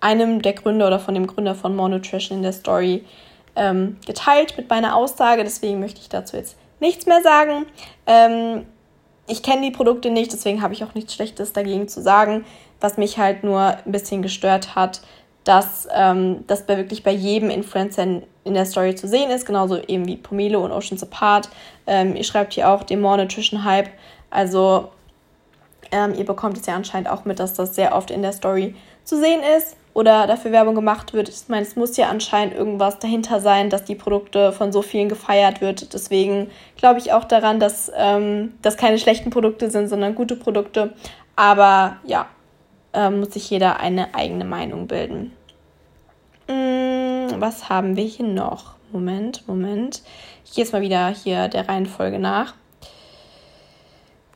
[0.02, 3.04] einem der Gründer oder von dem Gründer von More Nutrition in der Story
[3.56, 5.44] ähm, geteilt mit meiner Aussage.
[5.44, 7.66] Deswegen möchte ich dazu jetzt nichts mehr sagen.
[8.06, 8.66] Ähm,
[9.28, 12.46] ich kenne die Produkte nicht, deswegen habe ich auch nichts Schlechtes dagegen zu sagen.
[12.80, 15.02] Was mich halt nur ein bisschen gestört hat,
[15.44, 18.04] dass ähm, das bei wirklich bei jedem Influencer
[18.44, 21.50] in, der Story zu sehen ist, genauso eben wie Pomelo und Oceans Apart.
[21.88, 23.90] Ähm, ihr schreibt hier auch den More Nutrition Hype.
[24.30, 24.90] Also
[25.92, 28.76] Ähm, ihr bekommt es ja anscheinend auch mit, dass das sehr oft in der Story
[29.06, 31.28] zu sehen ist oder dafür Werbung gemacht wird.
[31.28, 35.10] Ich meine, es muss ja anscheinend irgendwas dahinter sein, dass die Produkte von so vielen
[35.10, 35.92] gefeiert wird.
[35.92, 40.94] Deswegen glaube ich auch daran, dass ähm, das keine schlechten Produkte sind, sondern gute Produkte.
[41.36, 42.28] Aber ja,
[42.94, 45.32] äh, muss sich jeder eine eigene Meinung bilden.
[46.48, 48.76] Hm, was haben wir hier noch?
[48.92, 50.04] Moment, Moment.
[50.46, 52.54] Ich gehe jetzt mal wieder hier der Reihenfolge nach.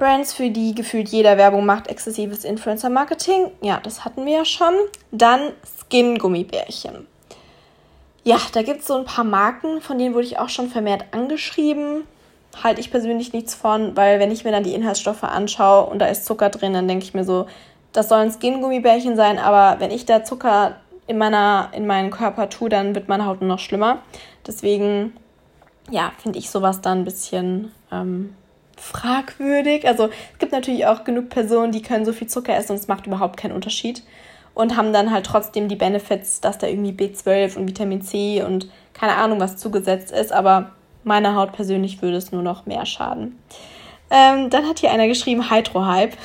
[0.02, 3.52] Brands, für die gefühlt jeder Werbung macht, exzessives Influencer-Marketing.
[3.62, 4.74] Ja, das hatten wir ja schon.
[5.12, 7.06] Dann Skin-Gummibärchen.
[8.24, 11.06] Ja, da gibt es so ein paar Marken, von denen wurde ich auch schon vermehrt
[11.12, 12.08] angeschrieben.
[12.64, 16.08] Halte ich persönlich nichts von, weil wenn ich mir dann die Inhaltsstoffe anschaue und da
[16.08, 17.46] ist Zucker drin, dann denke ich mir so,
[17.94, 22.70] das sollen Skin-Gummibärchen sein, aber wenn ich da Zucker in, meiner, in meinen Körper tue,
[22.70, 24.00] dann wird meine Haut noch schlimmer.
[24.48, 25.14] Deswegen,
[25.92, 28.34] ja, finde ich sowas dann ein bisschen ähm,
[28.82, 29.88] fragwürdig.
[29.88, 32.88] Also es gibt natürlich auch genug Personen, die können so viel Zucker essen und es
[32.88, 34.04] macht überhaupt keinen Unterschied.
[34.54, 38.70] Und haben dann halt trotzdem die Benefits, dass da irgendwie B12 und Vitamin C und
[38.94, 40.34] keine Ahnung was zugesetzt ist.
[40.34, 40.72] Aber
[41.06, 43.40] meiner Haut persönlich würde es nur noch mehr schaden.
[44.10, 46.18] Ähm, dann hat hier einer geschrieben, Hydrohype.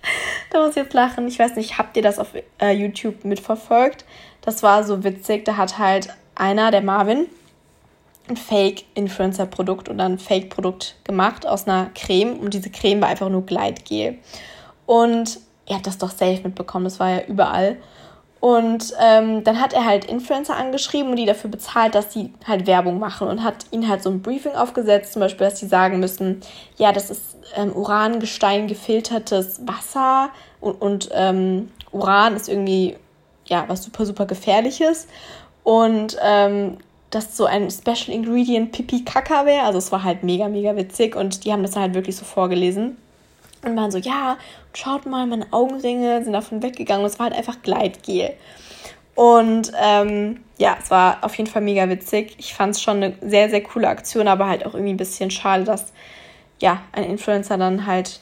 [0.50, 1.28] da muss ich jetzt lachen.
[1.28, 2.28] Ich weiß nicht, habt ihr das auf
[2.60, 4.04] äh, YouTube mitverfolgt?
[4.40, 5.44] Das war so witzig.
[5.44, 7.26] Da hat halt einer, der Marvin,
[8.30, 13.46] ein Fake-Influencer-Produkt oder ein Fake-Produkt gemacht aus einer Creme und diese Creme war einfach nur
[13.46, 14.18] Gleitgel.
[14.86, 17.76] Und er hat das doch safe mitbekommen, das war ja überall.
[18.40, 22.68] Und ähm, dann hat er halt Influencer angeschrieben und die dafür bezahlt, dass sie halt
[22.68, 25.98] Werbung machen und hat ihnen halt so ein Briefing aufgesetzt, zum Beispiel, dass sie sagen
[25.98, 26.40] müssen,
[26.76, 32.96] ja, das ist ähm, Urangestein gefiltertes Wasser und, und ähm, Uran ist irgendwie
[33.46, 35.08] ja was super, super gefährliches.
[35.64, 36.78] Und ähm,
[37.10, 39.64] dass so ein Special Ingredient Pipi Kaka wäre.
[39.64, 42.98] Also es war halt mega, mega witzig und die haben das halt wirklich so vorgelesen.
[43.64, 44.36] Und waren so, ja,
[44.72, 48.34] schaut mal, meine Augenringe sind davon weggegangen und es war halt einfach Gleitgel.
[49.14, 52.36] Und ähm, ja, es war auf jeden Fall mega witzig.
[52.38, 55.32] Ich fand es schon eine sehr, sehr coole Aktion, aber halt auch irgendwie ein bisschen
[55.32, 55.92] schade, dass
[56.60, 58.20] ja, ein Influencer dann halt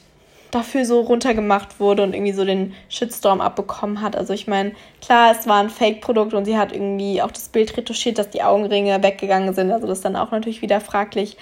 [0.51, 4.15] dafür so runtergemacht wurde und irgendwie so den Shitstorm abbekommen hat.
[4.15, 7.75] Also ich meine, klar, es war ein Fake-Produkt und sie hat irgendwie auch das Bild
[7.75, 9.71] retuschiert, dass die Augenringe weggegangen sind.
[9.71, 11.37] Also das ist dann auch natürlich wieder fraglich.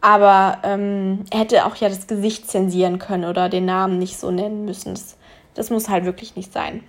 [0.00, 4.30] Aber ähm, er hätte auch ja das Gesicht zensieren können oder den Namen nicht so
[4.30, 4.94] nennen müssen.
[4.94, 5.16] Das,
[5.54, 6.84] das muss halt wirklich nicht sein.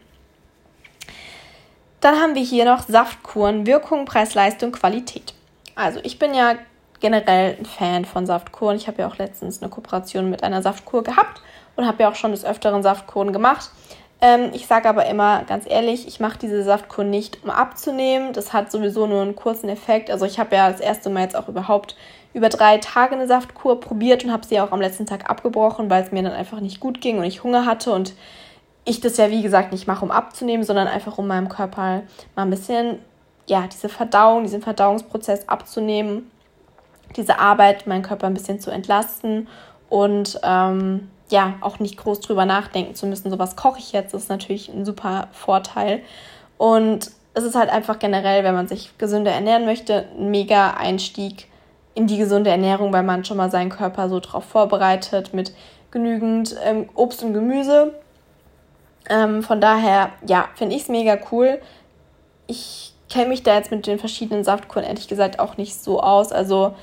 [2.01, 5.33] Dann haben wir hier noch Saftkuren, Wirkung, Preis, Leistung, Qualität.
[5.75, 6.55] Also ich bin ja
[6.99, 8.77] generell ein Fan von Saftkuren.
[8.77, 11.41] Ich habe ja auch letztens eine Kooperation mit einer Saftkur gehabt
[11.79, 13.71] und habe ja auch schon des Öfteren Saftkuren gemacht.
[14.21, 18.33] Ähm, ich sage aber immer ganz ehrlich, ich mache diese Saftkur nicht, um abzunehmen.
[18.33, 20.11] Das hat sowieso nur einen kurzen Effekt.
[20.11, 21.95] Also ich habe ja das erste Mal jetzt auch überhaupt
[22.33, 26.03] über drei Tage eine Saftkur probiert und habe sie auch am letzten Tag abgebrochen, weil
[26.03, 28.13] es mir dann einfach nicht gut ging und ich Hunger hatte und
[28.85, 32.03] ich das ja wie gesagt nicht mache, um abzunehmen, sondern einfach um meinem Körper
[32.35, 32.99] mal ein bisschen,
[33.47, 36.29] ja, diese Verdauung, diesen Verdauungsprozess abzunehmen,
[37.15, 39.47] diese Arbeit, meinen Körper ein bisschen zu entlasten
[39.89, 44.13] und ähm, ja, auch nicht groß drüber nachdenken zu müssen, so was koche ich jetzt,
[44.13, 46.01] ist natürlich ein super Vorteil.
[46.57, 51.47] Und es ist halt einfach generell, wenn man sich gesünder ernähren möchte, ein mega Einstieg
[51.95, 55.53] in die gesunde Ernährung, weil man schon mal seinen Körper so drauf vorbereitet mit
[55.91, 57.93] genügend ähm, Obst und Gemüse.
[59.09, 61.59] Ähm, von daher, ja, finde ich es mega cool.
[62.47, 66.31] Ich kenne mich da jetzt mit den verschiedenen Saftkuren ehrlich gesagt auch nicht so aus.
[66.31, 66.75] Also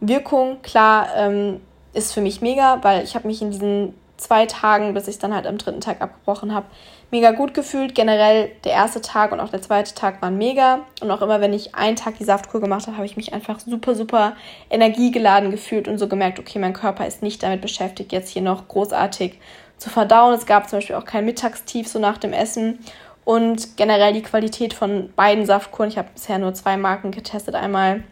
[0.00, 1.60] Wirkung, klar, ähm,
[1.94, 5.34] ist für mich mega, weil ich habe mich in diesen zwei Tagen, bis ich dann
[5.34, 6.66] halt am dritten Tag abgebrochen habe,
[7.10, 7.94] mega gut gefühlt.
[7.94, 10.80] Generell der erste Tag und auch der zweite Tag waren mega.
[11.00, 13.60] Und auch immer, wenn ich einen Tag die Saftkur gemacht habe, habe ich mich einfach
[13.60, 14.34] super, super
[14.70, 18.68] energiegeladen gefühlt und so gemerkt, okay, mein Körper ist nicht damit beschäftigt, jetzt hier noch
[18.68, 19.38] großartig
[19.78, 20.34] zu verdauen.
[20.34, 22.78] Es gab zum Beispiel auch kein Mittagstief so nach dem Essen.
[23.24, 25.88] Und generell die Qualität von beiden Saftkuren.
[25.88, 27.54] Ich habe bisher nur zwei Marken getestet.
[27.54, 28.04] Einmal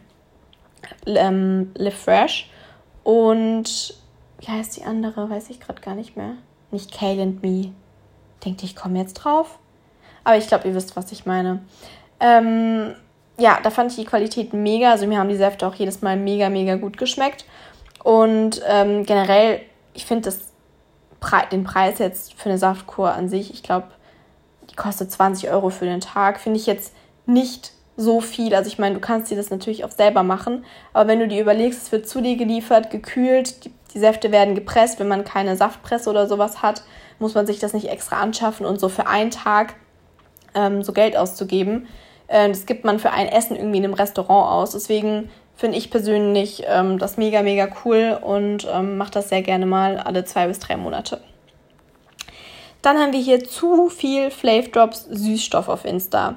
[1.06, 2.48] ähm, Live Fresh
[3.04, 3.94] und
[4.38, 5.30] wie heißt die andere?
[5.30, 6.34] Weiß ich gerade gar nicht mehr.
[6.70, 7.72] Nicht Kale and Me.
[8.44, 9.58] Denkt, ich komme jetzt drauf.
[10.24, 11.62] Aber ich glaube, ihr wisst, was ich meine.
[12.20, 12.94] Ähm,
[13.38, 14.90] ja, da fand ich die Qualität mega.
[14.90, 17.44] Also mir haben die Säfte auch jedes Mal mega, mega gut geschmeckt.
[18.02, 19.60] Und ähm, generell,
[19.94, 20.32] ich finde
[21.20, 23.86] Pre den Preis jetzt für eine Saftkur an sich, ich glaube,
[24.70, 26.92] die kostet 20 Euro für den Tag, finde ich jetzt
[27.26, 28.54] nicht so viel.
[28.54, 31.40] Also ich meine, du kannst dir das natürlich auch selber machen, aber wenn du dir
[31.40, 35.56] überlegst, es wird zu dir geliefert, gekühlt, die, die Säfte werden gepresst, wenn man keine
[35.56, 36.82] Saftpresse oder sowas hat,
[37.18, 39.74] muss man sich das nicht extra anschaffen und so für einen Tag
[40.54, 41.86] ähm, so Geld auszugeben.
[42.28, 44.72] Äh, das gibt man für ein Essen irgendwie in einem Restaurant aus.
[44.72, 49.66] Deswegen finde ich persönlich ähm, das mega, mega cool und ähm, mache das sehr gerne
[49.66, 51.20] mal alle zwei bis drei Monate.
[52.80, 56.34] Dann haben wir hier zu viel Flav Drops Süßstoff auf Insta.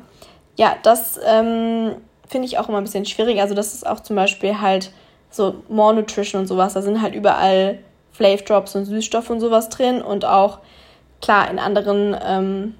[0.58, 1.95] Ja, das ähm,
[2.28, 3.41] finde ich auch immer ein bisschen schwierig.
[3.41, 4.91] Also das ist auch zum Beispiel halt
[5.30, 6.74] so More Nutrition und sowas.
[6.74, 7.80] Da sind halt überall
[8.12, 8.43] Flav
[8.76, 10.01] und Süßstoff und sowas drin.
[10.01, 10.60] Und auch,
[11.22, 12.76] klar, in anderen ähm,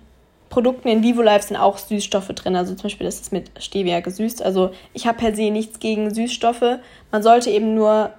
[0.50, 2.56] Produkten in Vivo Life sind auch Süßstoffe drin.
[2.56, 4.42] Also zum Beispiel ist es mit Stevia gesüßt.
[4.42, 6.80] Also ich habe per se nichts gegen Süßstoffe.
[7.12, 8.12] Man sollte eben nur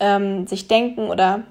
[0.00, 1.42] ähm, sich denken oder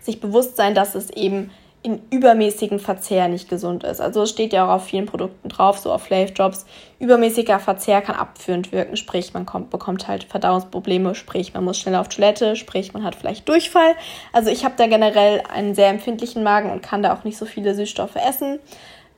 [0.00, 1.50] sich bewusst sein, dass es eben
[1.88, 4.00] in übermäßigen Verzehr nicht gesund ist.
[4.00, 6.66] Also es steht ja auch auf vielen Produkten drauf, so auf Flav Drops.
[6.98, 11.94] Übermäßiger Verzehr kann abführend wirken, sprich man kommt, bekommt halt Verdauungsprobleme, sprich man muss schnell
[11.94, 13.94] auf Toilette, sprich man hat vielleicht Durchfall.
[14.34, 17.46] Also ich habe da generell einen sehr empfindlichen Magen und kann da auch nicht so
[17.46, 18.58] viele Süßstoffe essen.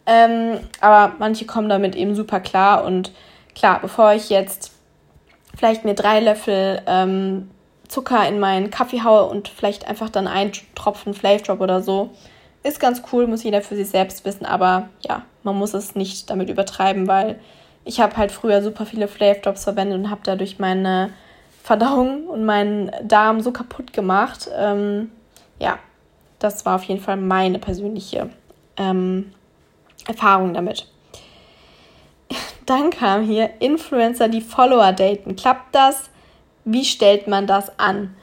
[0.07, 3.11] Ähm, aber manche kommen damit eben super klar und
[3.57, 4.71] klar, bevor ich jetzt
[5.57, 7.51] vielleicht mir drei Löffel ähm,
[7.89, 12.11] Zucker in meinen Kaffee haue und vielleicht einfach dann einen Tropfen Flav oder so,
[12.63, 16.29] ist ganz cool, muss jeder für sich selbst wissen, aber ja, man muss es nicht
[16.29, 17.41] damit übertreiben, weil
[17.85, 21.11] ich habe halt früher super viele Flav Drops verwendet und habe dadurch meine
[21.63, 24.51] Verdauung und meinen Darm so kaputt gemacht.
[24.55, 25.11] Ähm,
[25.59, 25.79] ja,
[26.39, 28.31] das war auf jeden Fall meine persönliche
[28.77, 29.33] ähm,
[30.07, 30.87] Erfahrung damit.
[32.67, 35.35] Dann kam hier Influencer, die Follower daten.
[35.37, 36.11] Klappt das?
[36.65, 38.15] Wie stellt man das an?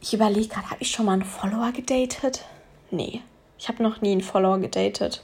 [0.00, 2.44] Ich überlege gerade, habe ich schon mal einen Follower gedatet?
[2.90, 3.22] Nee.
[3.60, 5.22] Ich habe noch nie einen Follower gedatet.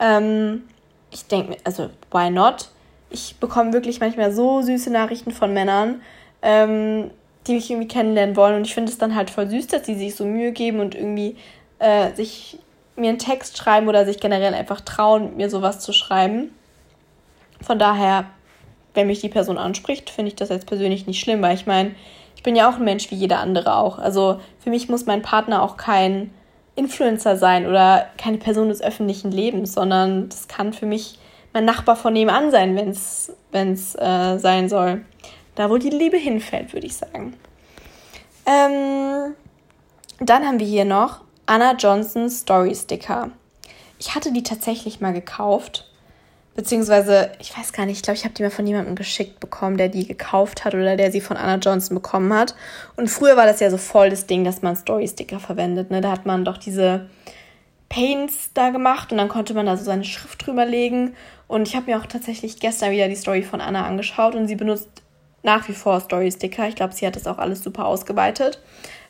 [0.00, 0.64] Ähm,
[1.12, 2.70] ich denke mir, also, why not?
[3.08, 6.02] Ich bekomme wirklich manchmal so süße Nachrichten von Männern,
[6.42, 7.12] ähm,
[7.46, 8.56] die mich irgendwie kennenlernen wollen.
[8.56, 10.96] Und ich finde es dann halt voll süß, dass sie sich so Mühe geben und
[10.96, 11.36] irgendwie
[11.78, 12.58] äh, sich
[12.96, 16.50] mir einen Text schreiben oder sich generell einfach trauen, mir sowas zu schreiben.
[17.60, 18.24] Von daher,
[18.94, 21.94] wenn mich die Person anspricht, finde ich das jetzt persönlich nicht schlimm, weil ich meine,
[22.34, 24.00] ich bin ja auch ein Mensch wie jeder andere auch.
[24.00, 26.32] Also für mich muss mein Partner auch kein
[26.76, 31.18] Influencer sein oder keine Person des öffentlichen Lebens, sondern das kann für mich
[31.52, 32.90] mein Nachbar von nebenan sein, wenn
[33.72, 35.04] es äh, sein soll.
[35.54, 37.34] Da, wo die Liebe hinfällt, würde ich sagen.
[38.44, 39.34] Ähm,
[40.20, 43.30] dann haben wir hier noch Anna Johnson Story Sticker.
[43.98, 45.85] Ich hatte die tatsächlich mal gekauft.
[46.56, 49.76] Beziehungsweise, ich weiß gar nicht, ich glaube, ich habe die mal von jemandem geschickt bekommen,
[49.76, 52.54] der die gekauft hat oder der sie von Anna Johnson bekommen hat.
[52.96, 55.90] Und früher war das ja so voll das Ding, dass man Story-Sticker verwendet.
[55.90, 56.00] Ne?
[56.00, 57.10] Da hat man doch diese
[57.90, 61.14] Paints da gemacht und dann konnte man da so seine Schrift drüber legen.
[61.46, 64.56] Und ich habe mir auch tatsächlich gestern wieder die Story von Anna angeschaut und sie
[64.56, 64.88] benutzt
[65.42, 66.68] nach wie vor Story-Sticker.
[66.68, 68.62] Ich glaube, sie hat das auch alles super ausgeweitet.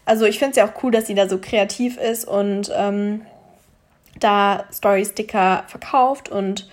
[0.05, 3.23] Also ich finde es ja auch cool, dass sie da so kreativ ist und ähm,
[4.19, 6.69] da Story-Sticker verkauft und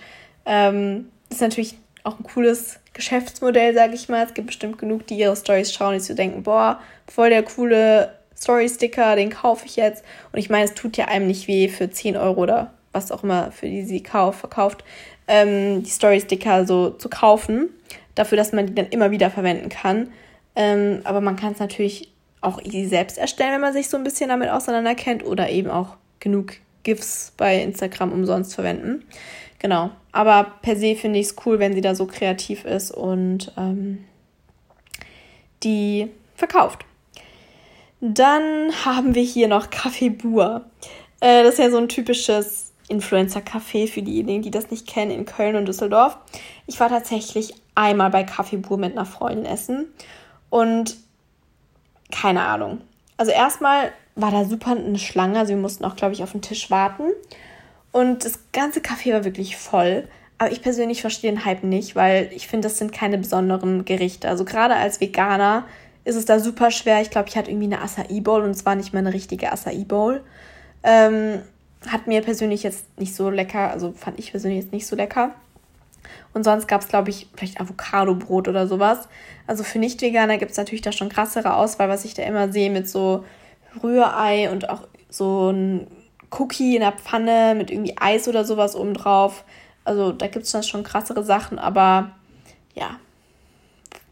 [0.46, 4.24] ähm, ist natürlich auch ein cooles Geschäftsmodell, sage ich mal.
[4.24, 8.14] Es gibt bestimmt genug, die ihre Stories schauen, die sich denken, boah, voll der coole
[8.36, 10.04] Story-Sticker, den kaufe ich jetzt.
[10.32, 13.24] Und ich meine, es tut ja einem nicht weh für 10 Euro oder was auch
[13.24, 14.84] immer, für die sie kauf, verkauft,
[15.26, 17.70] ähm, die Story-Sticker so zu kaufen,
[18.14, 20.12] dafür, dass man die dann immer wieder verwenden kann.
[20.54, 24.04] Ähm, aber man kann es natürlich auch easy selbst erstellen, wenn man sich so ein
[24.04, 26.54] bisschen damit auseinanderkennt oder eben auch genug
[26.84, 29.04] GIFs bei Instagram umsonst verwenden.
[29.58, 29.90] Genau.
[30.12, 34.04] Aber per se finde ich es cool, wenn sie da so kreativ ist und ähm,
[35.62, 36.84] die verkauft.
[38.00, 40.64] Dann haben wir hier noch Café Bur.
[41.20, 45.24] Äh, das ist ja so ein typisches Influencer-Café für diejenigen, die das nicht kennen, in
[45.24, 46.18] Köln und Düsseldorf.
[46.66, 49.86] Ich war tatsächlich einmal bei Café Bur mit einer Freundin essen
[50.50, 50.96] und
[52.12, 52.82] keine Ahnung.
[53.16, 56.42] Also erstmal war da super eine Schlange, also wir mussten auch, glaube ich, auf den
[56.42, 57.04] Tisch warten.
[57.92, 60.08] Und das ganze Café war wirklich voll.
[60.38, 64.28] Aber ich persönlich verstehe den Hype nicht, weil ich finde, das sind keine besonderen Gerichte.
[64.28, 65.64] Also gerade als Veganer
[66.04, 67.00] ist es da super schwer.
[67.00, 69.52] Ich glaube, ich hatte irgendwie eine Acai Bowl und es war nicht mal eine richtige
[69.52, 70.22] Acai Bowl.
[70.82, 71.40] Ähm,
[71.86, 75.34] hat mir persönlich jetzt nicht so lecker, also fand ich persönlich jetzt nicht so lecker.
[76.32, 79.08] Und sonst gab es, glaube ich, vielleicht Avocado-Brot oder sowas.
[79.46, 82.70] Also für Nicht-Veganer gibt es natürlich da schon krassere Auswahl, was ich da immer sehe
[82.70, 83.24] mit so
[83.82, 85.86] Rührei und auch so ein
[86.30, 89.44] Cookie in der Pfanne mit irgendwie Eis oder sowas obendrauf.
[89.84, 92.10] Also da gibt es dann schon krassere Sachen, aber
[92.74, 92.98] ja,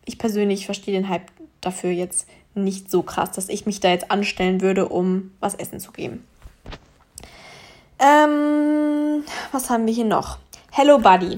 [0.04, 4.10] ich persönlich verstehe den Hype dafür jetzt nicht so krass, dass ich mich da jetzt
[4.10, 6.26] anstellen würde, um was essen zu geben.
[7.98, 10.38] Ähm, was haben wir hier noch?
[10.70, 11.36] Hello Buddy.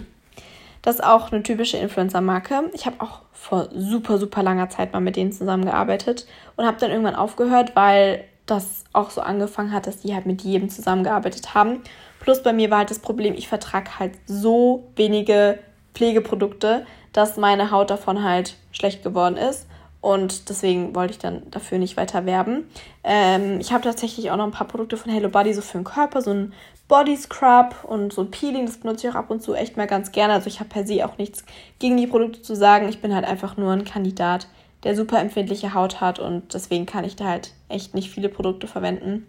[0.85, 2.71] Das ist auch eine typische Influencer-Marke.
[2.75, 6.27] Ich habe auch vor super, super langer Zeit mal mit denen zusammengearbeitet
[6.57, 10.43] und habe dann irgendwann aufgehört, weil das auch so angefangen hat, dass die halt mit
[10.43, 11.81] jedem zusammengearbeitet haben.
[12.21, 15.59] Plus bei mir war halt das Problem, ich vertrage halt so wenige
[15.95, 19.67] Pflegeprodukte, dass meine Haut davon halt schlecht geworden ist.
[20.05, 22.69] Und deswegen wollte ich dann dafür nicht weiter werben.
[23.05, 25.85] Ähm, ich habe tatsächlich auch noch ein paar Produkte von Hello Body so für den
[25.85, 26.53] Körper, so ein
[26.89, 29.87] Body Scrub und so ein Peeling, das benutze ich auch ab und zu echt mal
[29.87, 30.35] ganz gerne.
[30.35, 31.43] Also ich habe per se auch nichts
[31.79, 32.87] gegen die Produkte zu sagen.
[32.91, 34.47] Ich bin halt einfach nur ein Kandidat,
[34.83, 38.67] der super empfindliche Haut hat und deswegen kann ich da halt echt nicht viele Produkte
[38.67, 39.27] verwenden.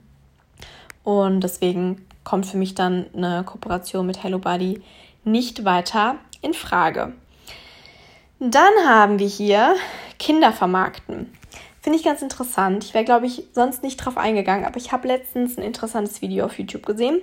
[1.05, 4.81] Und deswegen kommt für mich dann eine Kooperation mit Hello Body
[5.23, 7.13] nicht weiter in Frage.
[8.47, 9.75] Dann haben wir hier
[10.19, 11.33] Kindervermarkten.
[11.81, 12.83] Finde ich ganz interessant.
[12.83, 16.45] Ich wäre, glaube ich, sonst nicht drauf eingegangen, aber ich habe letztens ein interessantes Video
[16.45, 17.21] auf YouTube gesehen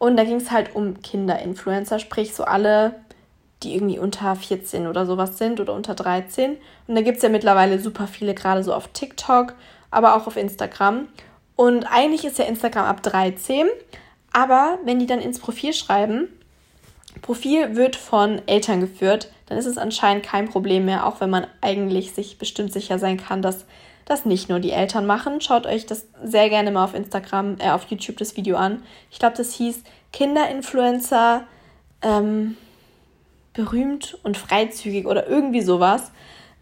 [0.00, 2.96] und da ging es halt um Kinderinfluencer, sprich so alle,
[3.62, 6.56] die irgendwie unter 14 oder sowas sind oder unter 13.
[6.88, 9.54] Und da gibt es ja mittlerweile super viele, gerade so auf TikTok,
[9.92, 11.06] aber auch auf Instagram.
[11.54, 13.68] Und eigentlich ist ja Instagram ab 13,
[14.32, 16.26] aber wenn die dann ins Profil schreiben,
[17.22, 21.46] Profil wird von Eltern geführt, dann ist es anscheinend kein Problem mehr, auch wenn man
[21.60, 23.64] eigentlich sich bestimmt sicher sein kann, dass
[24.04, 25.40] das nicht nur die Eltern machen.
[25.40, 28.82] Schaut euch das sehr gerne mal auf Instagram, äh, auf YouTube das Video an.
[29.10, 29.82] Ich glaube, das hieß
[30.12, 31.44] Kinderinfluencer
[32.02, 32.56] ähm,
[33.52, 36.12] berühmt und freizügig oder irgendwie sowas.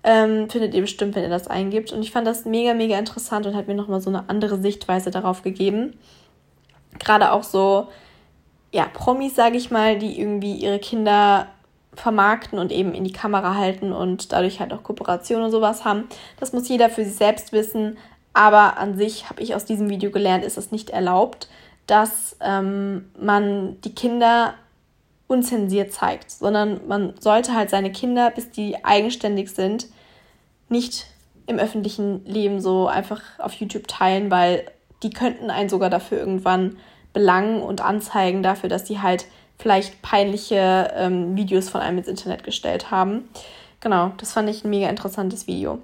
[0.02, 1.92] Ähm, findet ihr bestimmt, wenn ihr das eingibt.
[1.92, 5.10] Und ich fand das mega, mega interessant und hat mir nochmal so eine andere Sichtweise
[5.10, 5.98] darauf gegeben.
[6.98, 7.88] Gerade auch so,
[8.72, 11.48] ja, Promis, sage ich mal, die irgendwie ihre Kinder
[11.96, 16.04] vermarkten und eben in die Kamera halten und dadurch halt auch Kooperationen und sowas haben.
[16.38, 17.96] Das muss jeder für sich selbst wissen.
[18.32, 21.48] Aber an sich habe ich aus diesem Video gelernt, ist es nicht erlaubt,
[21.86, 24.54] dass ähm, man die Kinder
[25.26, 29.86] unzensiert zeigt, sondern man sollte halt seine Kinder, bis die eigenständig sind,
[30.68, 31.06] nicht
[31.46, 34.64] im öffentlichen Leben so einfach auf YouTube teilen, weil
[35.02, 36.76] die könnten einen sogar dafür irgendwann
[37.12, 39.26] belangen und anzeigen dafür, dass die halt
[39.58, 43.28] vielleicht peinliche ähm, Videos von einem ins Internet gestellt haben.
[43.80, 45.80] Genau, das fand ich ein mega interessantes Video.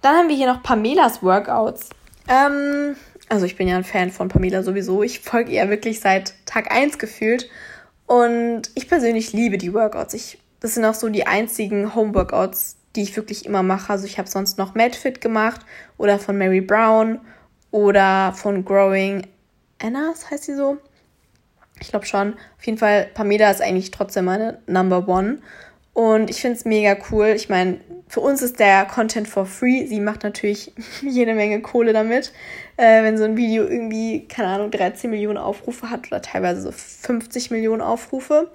[0.00, 1.90] Dann haben wir hier noch Pamelas Workouts.
[2.28, 2.96] Ähm,
[3.28, 5.02] also ich bin ja ein Fan von Pamela sowieso.
[5.02, 7.48] Ich folge ihr wirklich seit Tag 1 gefühlt.
[8.06, 10.14] Und ich persönlich liebe die Workouts.
[10.14, 13.92] Ich, das sind auch so die einzigen Home-Workouts, die ich wirklich immer mache.
[13.92, 15.60] Also ich habe sonst noch MadFit gemacht
[15.98, 17.20] oder von Mary Brown
[17.70, 19.26] oder von Growing
[19.80, 20.78] Annas heißt sie so.
[21.80, 22.34] Ich glaube schon.
[22.58, 25.38] Auf jeden Fall, Pamela ist eigentlich trotzdem meine Number One.
[25.98, 27.26] Und ich finde es mega cool.
[27.34, 29.84] Ich meine, für uns ist der Content for free.
[29.86, 30.72] Sie macht natürlich
[31.02, 32.32] jede Menge Kohle damit.
[32.76, 36.70] Äh, wenn so ein Video irgendwie, keine Ahnung, 13 Millionen Aufrufe hat oder teilweise so
[36.70, 38.50] 50 Millionen Aufrufe.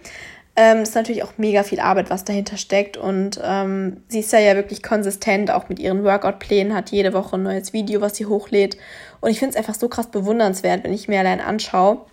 [0.55, 2.95] Ähm, ist natürlich auch mega viel Arbeit, was dahinter steckt.
[2.95, 7.35] Und ähm, sie ist ja, ja wirklich konsistent, auch mit ihren Workout-Plänen, hat jede Woche
[7.35, 8.77] ein neues Video, was sie hochlädt.
[9.19, 12.05] Und ich finde es einfach so krass bewundernswert, wenn ich mir allein anschaue,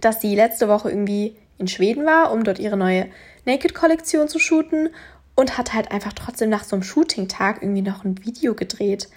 [0.00, 3.06] dass sie letzte Woche irgendwie in Schweden war, um dort ihre neue
[3.44, 4.90] Naked-Kollektion zu shooten
[5.34, 9.08] und hat halt einfach trotzdem nach so einem Shooting-Tag irgendwie noch ein Video gedreht.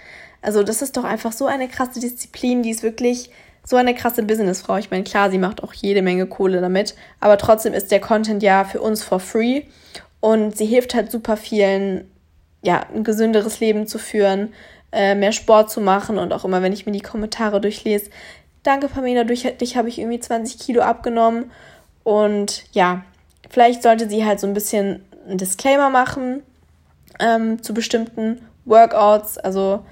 [0.42, 3.32] Also das ist doch einfach so eine krasse Disziplin, die ist wirklich
[3.66, 4.78] so eine krasse Businessfrau.
[4.78, 8.42] Ich meine, klar, sie macht auch jede Menge Kohle damit, aber trotzdem ist der Content
[8.42, 9.64] ja für uns for free
[10.22, 12.10] und sie hilft halt super vielen,
[12.62, 14.54] ja, ein gesünderes Leben zu führen,
[14.92, 18.10] äh, mehr Sport zu machen und auch immer, wenn ich mir die Kommentare durchlese,
[18.64, 21.52] danke Pamela, durch dich habe ich irgendwie 20 Kilo abgenommen.
[22.04, 23.04] Und ja,
[23.50, 26.44] vielleicht sollte sie halt so ein bisschen einen Disclaimer machen
[27.20, 29.38] ähm, zu bestimmten Workouts.
[29.38, 29.86] Also,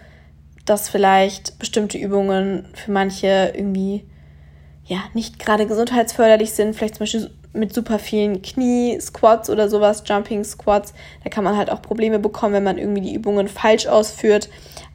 [0.66, 4.06] dass vielleicht bestimmte Übungen für manche irgendwie
[4.86, 6.76] ja nicht gerade gesundheitsförderlich sind.
[6.76, 10.94] Vielleicht zum Beispiel mit super vielen Knie-Squats oder sowas, Jumping-Squats.
[11.24, 14.50] Da kann man halt auch Probleme bekommen, wenn man irgendwie die Übungen falsch ausführt.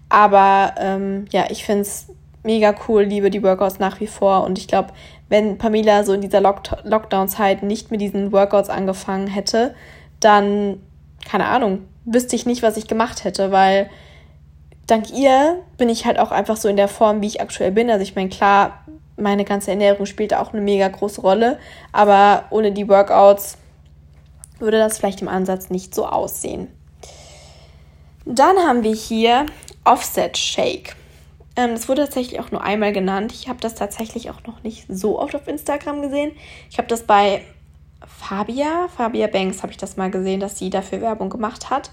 [0.08, 2.06] Aber ähm, ja, ich finde es
[2.42, 4.44] mega cool, liebe die Workouts nach wie vor.
[4.44, 4.92] Und ich glaube,
[5.28, 9.74] wenn Pamela so in dieser Lock Lockdown-Zeit nicht mit diesen Workouts angefangen hätte,
[10.20, 10.80] dann,
[11.28, 13.88] keine Ahnung, wüsste ich nicht, was ich gemacht hätte, weil
[14.86, 17.90] dank ihr bin ich halt auch einfach so in der Form, wie ich aktuell bin.
[17.90, 18.84] Also ich meine, klar,
[19.16, 21.58] meine ganze Ernährung spielt auch eine mega große Rolle,
[21.92, 23.58] aber ohne die Workouts
[24.58, 26.68] würde das vielleicht im Ansatz nicht so aussehen.
[28.24, 29.46] Dann haben wir hier
[29.84, 30.96] Offset Shake.
[31.56, 33.32] Ähm, das wurde tatsächlich auch nur einmal genannt.
[33.32, 36.32] Ich habe das tatsächlich auch noch nicht so oft auf Instagram gesehen.
[36.70, 37.42] Ich habe das bei
[38.06, 41.90] Fabia, Fabia Banks, habe ich das mal gesehen, dass sie dafür Werbung gemacht hat.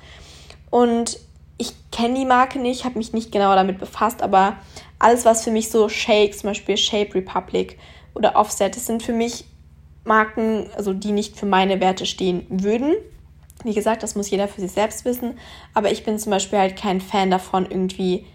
[0.70, 1.20] Und
[1.58, 4.56] ich kenne die Marke nicht, habe mich nicht genau damit befasst, aber
[4.98, 7.78] alles, was für mich so Shakes, zum Beispiel Shape Republic
[8.16, 9.46] oder Offset, das sind für mich
[10.06, 12.96] Marken, also die nicht für meine Werte stehen würden.
[13.64, 15.38] Wie gesagt, das muss jeder für sich selbst wissen,
[15.74, 18.26] aber ich bin zum Beispiel halt kein Fan davon, irgendwie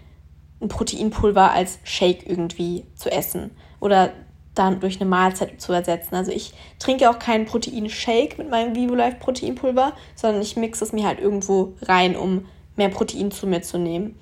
[0.65, 4.11] ein Proteinpulver als Shake irgendwie zu essen oder
[4.53, 6.15] dann durch eine Mahlzeit zu ersetzen.
[6.15, 10.93] Also ich trinke auch keinen Proteinshake mit meinem Vivo Life Proteinpulver, sondern ich mixe es
[10.93, 12.45] mir halt irgendwo rein, um
[12.75, 14.17] mehr Protein zu mir zu nehmen.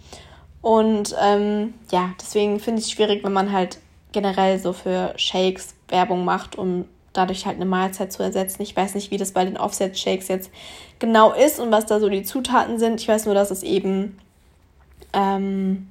[0.62, 3.80] Und ähm, ja, deswegen finde ich es schwierig, wenn man halt
[4.12, 8.62] generell so für Shakes Werbung macht, um dadurch halt eine Mahlzeit zu ersetzen.
[8.64, 10.52] Ich weiß nicht, wie das bei den Offset-Shakes jetzt
[11.00, 13.00] genau ist und was da so die Zutaten sind.
[13.00, 14.18] Ich weiß nur, dass es eben
[15.14, 15.89] ähm,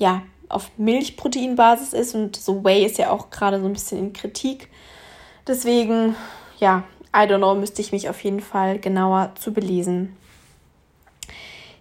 [0.00, 4.12] ja, auf Milchproteinbasis ist und so Whey ist ja auch gerade so ein bisschen in
[4.12, 4.68] Kritik.
[5.46, 6.16] Deswegen,
[6.58, 6.84] ja,
[7.14, 10.16] I don't know, müsste ich mich auf jeden Fall genauer zu belesen.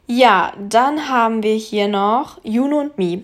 [0.05, 3.23] Ja, dann haben wir hier noch Juno und Me.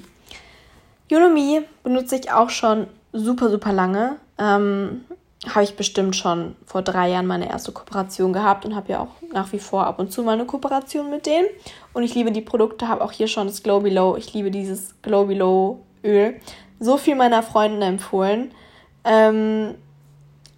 [1.09, 4.15] Juno Me benutze ich auch schon super, super lange.
[4.37, 5.03] Ähm,
[5.53, 9.31] habe ich bestimmt schon vor drei Jahren meine erste Kooperation gehabt und habe ja auch
[9.33, 11.47] nach wie vor ab und zu meine Kooperation mit denen.
[11.93, 14.15] Und ich liebe die Produkte, habe auch hier schon das Glow Below.
[14.17, 16.39] Ich liebe dieses Glow Below Öl.
[16.79, 18.51] So viel meiner Freundin empfohlen.
[19.03, 19.75] Ähm,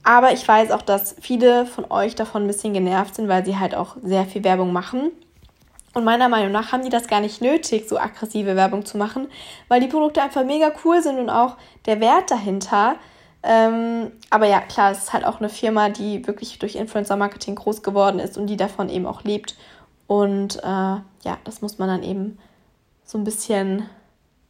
[0.04, 3.58] aber ich weiß auch, dass viele von euch davon ein bisschen genervt sind, weil sie
[3.58, 5.12] halt auch sehr viel Werbung machen.
[5.94, 9.28] Und meiner Meinung nach haben die das gar nicht nötig, so aggressive Werbung zu machen,
[9.68, 11.58] weil die Produkte einfach mega cool sind und auch
[11.88, 12.96] der Wert dahinter
[13.50, 17.82] ähm, aber ja, klar, es ist halt auch eine Firma, die wirklich durch Influencer-Marketing groß
[17.82, 19.56] geworden ist und die davon eben auch lebt.
[20.06, 22.38] Und äh, ja, das muss man dann eben
[23.06, 23.90] so ein bisschen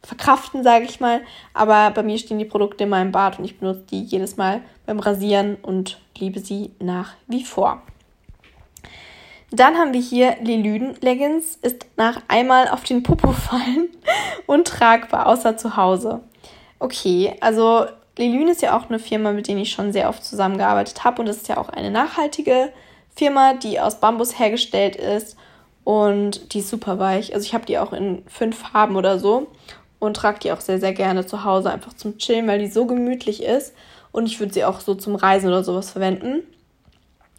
[0.02, 1.20] verkraften, sage ich mal.
[1.54, 4.62] Aber bei mir stehen die Produkte in meinem Bad und ich benutze die jedes Mal
[4.84, 7.82] beim Rasieren und liebe sie nach wie vor.
[9.52, 13.90] Dann haben wir hier Lelyden Leggings, ist nach einmal auf den Popo fallen
[14.46, 16.20] und tragbar, außer zu Hause.
[16.80, 17.86] Okay, also
[18.18, 21.28] Lelyn ist ja auch eine Firma, mit der ich schon sehr oft zusammengearbeitet habe und
[21.28, 22.72] es ist ja auch eine nachhaltige
[23.14, 25.36] Firma, die aus Bambus hergestellt ist
[25.84, 27.34] und die ist super weich.
[27.34, 29.46] Also ich habe die auch in fünf Farben oder so
[29.98, 32.86] und trage die auch sehr, sehr gerne zu Hause einfach zum Chillen, weil die so
[32.86, 33.74] gemütlich ist
[34.12, 36.42] und ich würde sie auch so zum Reisen oder sowas verwenden.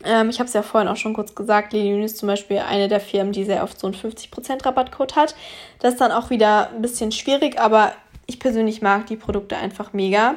[0.04, 2.88] Ähm, ich habe es ja vorhin auch schon kurz gesagt, Lelyn ist zum Beispiel eine
[2.88, 5.36] der Firmen, die sehr oft so einen 50% Rabattcode hat.
[5.80, 7.94] Das ist dann auch wieder ein bisschen schwierig, aber
[8.26, 10.36] ich persönlich mag die Produkte einfach mega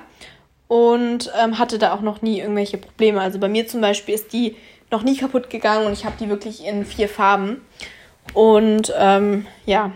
[0.73, 3.21] und ähm, hatte da auch noch nie irgendwelche Probleme.
[3.21, 4.57] Also bei mir zum Beispiel ist die
[4.91, 7.61] noch nie kaputt gegangen und ich habe die wirklich in vier Farben.
[8.33, 9.93] Und ähm, ja,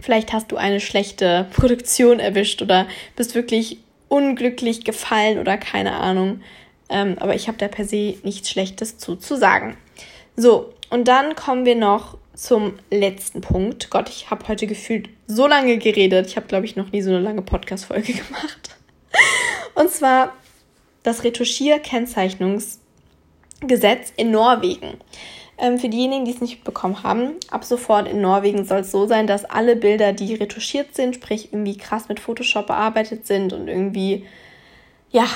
[0.00, 6.40] vielleicht hast du eine schlechte Produktion erwischt oder bist wirklich unglücklich gefallen oder keine Ahnung.
[6.88, 9.76] Ähm, aber ich habe da per se nichts Schlechtes zu, zu sagen.
[10.34, 13.88] So, und dann kommen wir noch zum letzten Punkt.
[13.88, 16.26] Gott, ich habe heute gefühlt so lange geredet.
[16.26, 18.79] Ich habe, glaube ich, noch nie so eine lange Podcast-Folge gemacht.
[19.74, 20.32] Und zwar
[21.02, 24.98] das Retuschier-Kennzeichnungsgesetz in Norwegen.
[25.58, 29.06] Ähm, für diejenigen, die es nicht bekommen haben, ab sofort in Norwegen soll es so
[29.06, 33.68] sein, dass alle Bilder, die retuschiert sind, sprich irgendwie krass mit Photoshop bearbeitet sind und
[33.68, 34.26] irgendwie,
[35.10, 35.26] ja,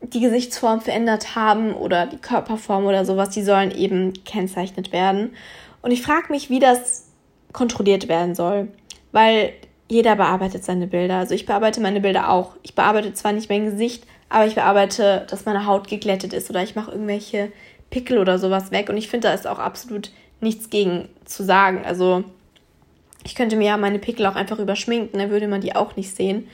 [0.00, 5.34] die Gesichtsform verändert haben oder die Körperform oder sowas, die sollen eben kennzeichnet werden.
[5.82, 7.08] Und ich frage mich, wie das
[7.52, 8.68] kontrolliert werden soll.
[9.12, 9.52] Weil
[9.88, 11.16] jeder bearbeitet seine Bilder.
[11.16, 12.56] Also ich bearbeite meine Bilder auch.
[12.62, 16.62] Ich bearbeite zwar nicht mein Gesicht, aber ich bearbeite, dass meine Haut geglättet ist oder
[16.62, 17.50] ich mache irgendwelche
[17.90, 18.90] Pickel oder sowas weg.
[18.90, 20.10] Und ich finde, da ist auch absolut
[20.40, 21.82] nichts gegen zu sagen.
[21.84, 22.24] Also
[23.24, 26.14] ich könnte mir ja meine Pickel auch einfach überschminken, dann würde man die auch nicht
[26.14, 26.48] sehen.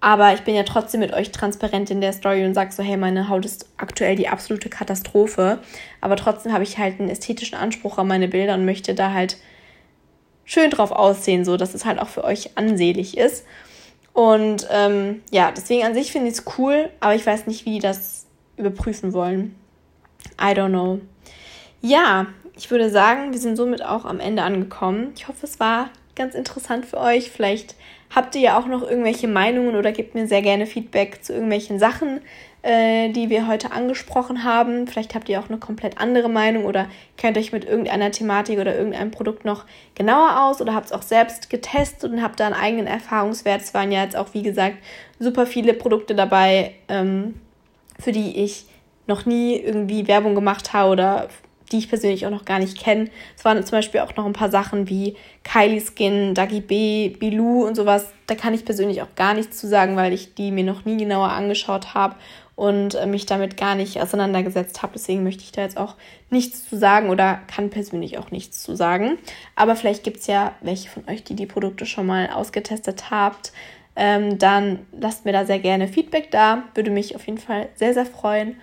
[0.00, 2.96] Aber ich bin ja trotzdem mit euch transparent in der Story und sage so, hey,
[2.96, 5.58] meine Haut ist aktuell die absolute Katastrophe.
[6.00, 9.38] Aber trotzdem habe ich halt einen ästhetischen Anspruch an meine Bilder und möchte da halt
[10.46, 13.44] schön drauf aussehen, so dass es halt auch für euch ansehlich ist.
[14.14, 17.72] Und ähm, ja, deswegen an sich finde ich es cool, aber ich weiß nicht, wie
[17.72, 18.24] die das
[18.56, 19.54] überprüfen wollen.
[20.40, 21.00] I don't know.
[21.82, 22.26] Ja,
[22.56, 25.12] ich würde sagen, wir sind somit auch am Ende angekommen.
[25.14, 27.30] Ich hoffe, es war ganz interessant für euch.
[27.30, 27.74] Vielleicht
[28.14, 31.78] habt ihr ja auch noch irgendwelche Meinungen oder gebt mir sehr gerne Feedback zu irgendwelchen
[31.78, 32.22] Sachen,
[32.66, 34.88] äh, die wir heute angesprochen haben.
[34.88, 36.86] Vielleicht habt ihr auch eine komplett andere Meinung oder
[37.16, 41.02] kennt euch mit irgendeiner Thematik oder irgendeinem Produkt noch genauer aus oder habt es auch
[41.02, 43.62] selbst getestet und habt da einen eigenen Erfahrungswert.
[43.62, 44.78] Es waren ja jetzt auch, wie gesagt,
[45.20, 47.40] super viele Produkte dabei, ähm,
[48.00, 48.66] für die ich
[49.06, 51.28] noch nie irgendwie Werbung gemacht habe oder
[51.70, 53.10] die ich persönlich auch noch gar nicht kenne.
[53.36, 57.64] Es waren zum Beispiel auch noch ein paar Sachen wie Kylie Skin, Dagi B, Bilou
[57.64, 58.12] und sowas.
[58.26, 60.96] Da kann ich persönlich auch gar nichts zu sagen, weil ich die mir noch nie
[60.96, 62.16] genauer angeschaut habe
[62.56, 64.94] und äh, mich damit gar nicht auseinandergesetzt habe.
[64.94, 65.94] Deswegen möchte ich da jetzt auch
[66.30, 69.18] nichts zu sagen oder kann persönlich auch nichts zu sagen.
[69.54, 73.52] Aber vielleicht gibt es ja welche von euch, die die Produkte schon mal ausgetestet habt.
[73.94, 76.64] Ähm, dann lasst mir da sehr gerne Feedback da.
[76.74, 78.56] Würde mich auf jeden Fall sehr, sehr freuen.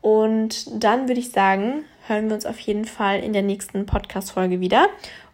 [0.00, 4.60] Und dann würde ich sagen, hören wir uns auf jeden Fall in der nächsten Podcast-Folge
[4.60, 4.86] wieder.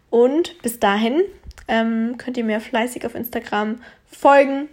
[0.09, 1.21] Und bis dahin
[1.67, 4.69] ähm, könnt ihr mir fleißig auf Instagram folgen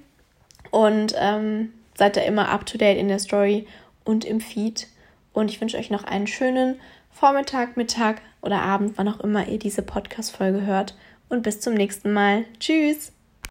[0.70, 3.66] und ähm, seid da immer up to date in der Story
[4.05, 4.88] und im Feed.
[5.32, 6.80] Und ich wünsche euch noch einen schönen
[7.11, 10.97] Vormittag, Mittag oder Abend, wann auch immer ihr diese Podcast-Folge hört.
[11.28, 12.45] Und bis zum nächsten Mal.
[12.61, 13.14] Tschüss!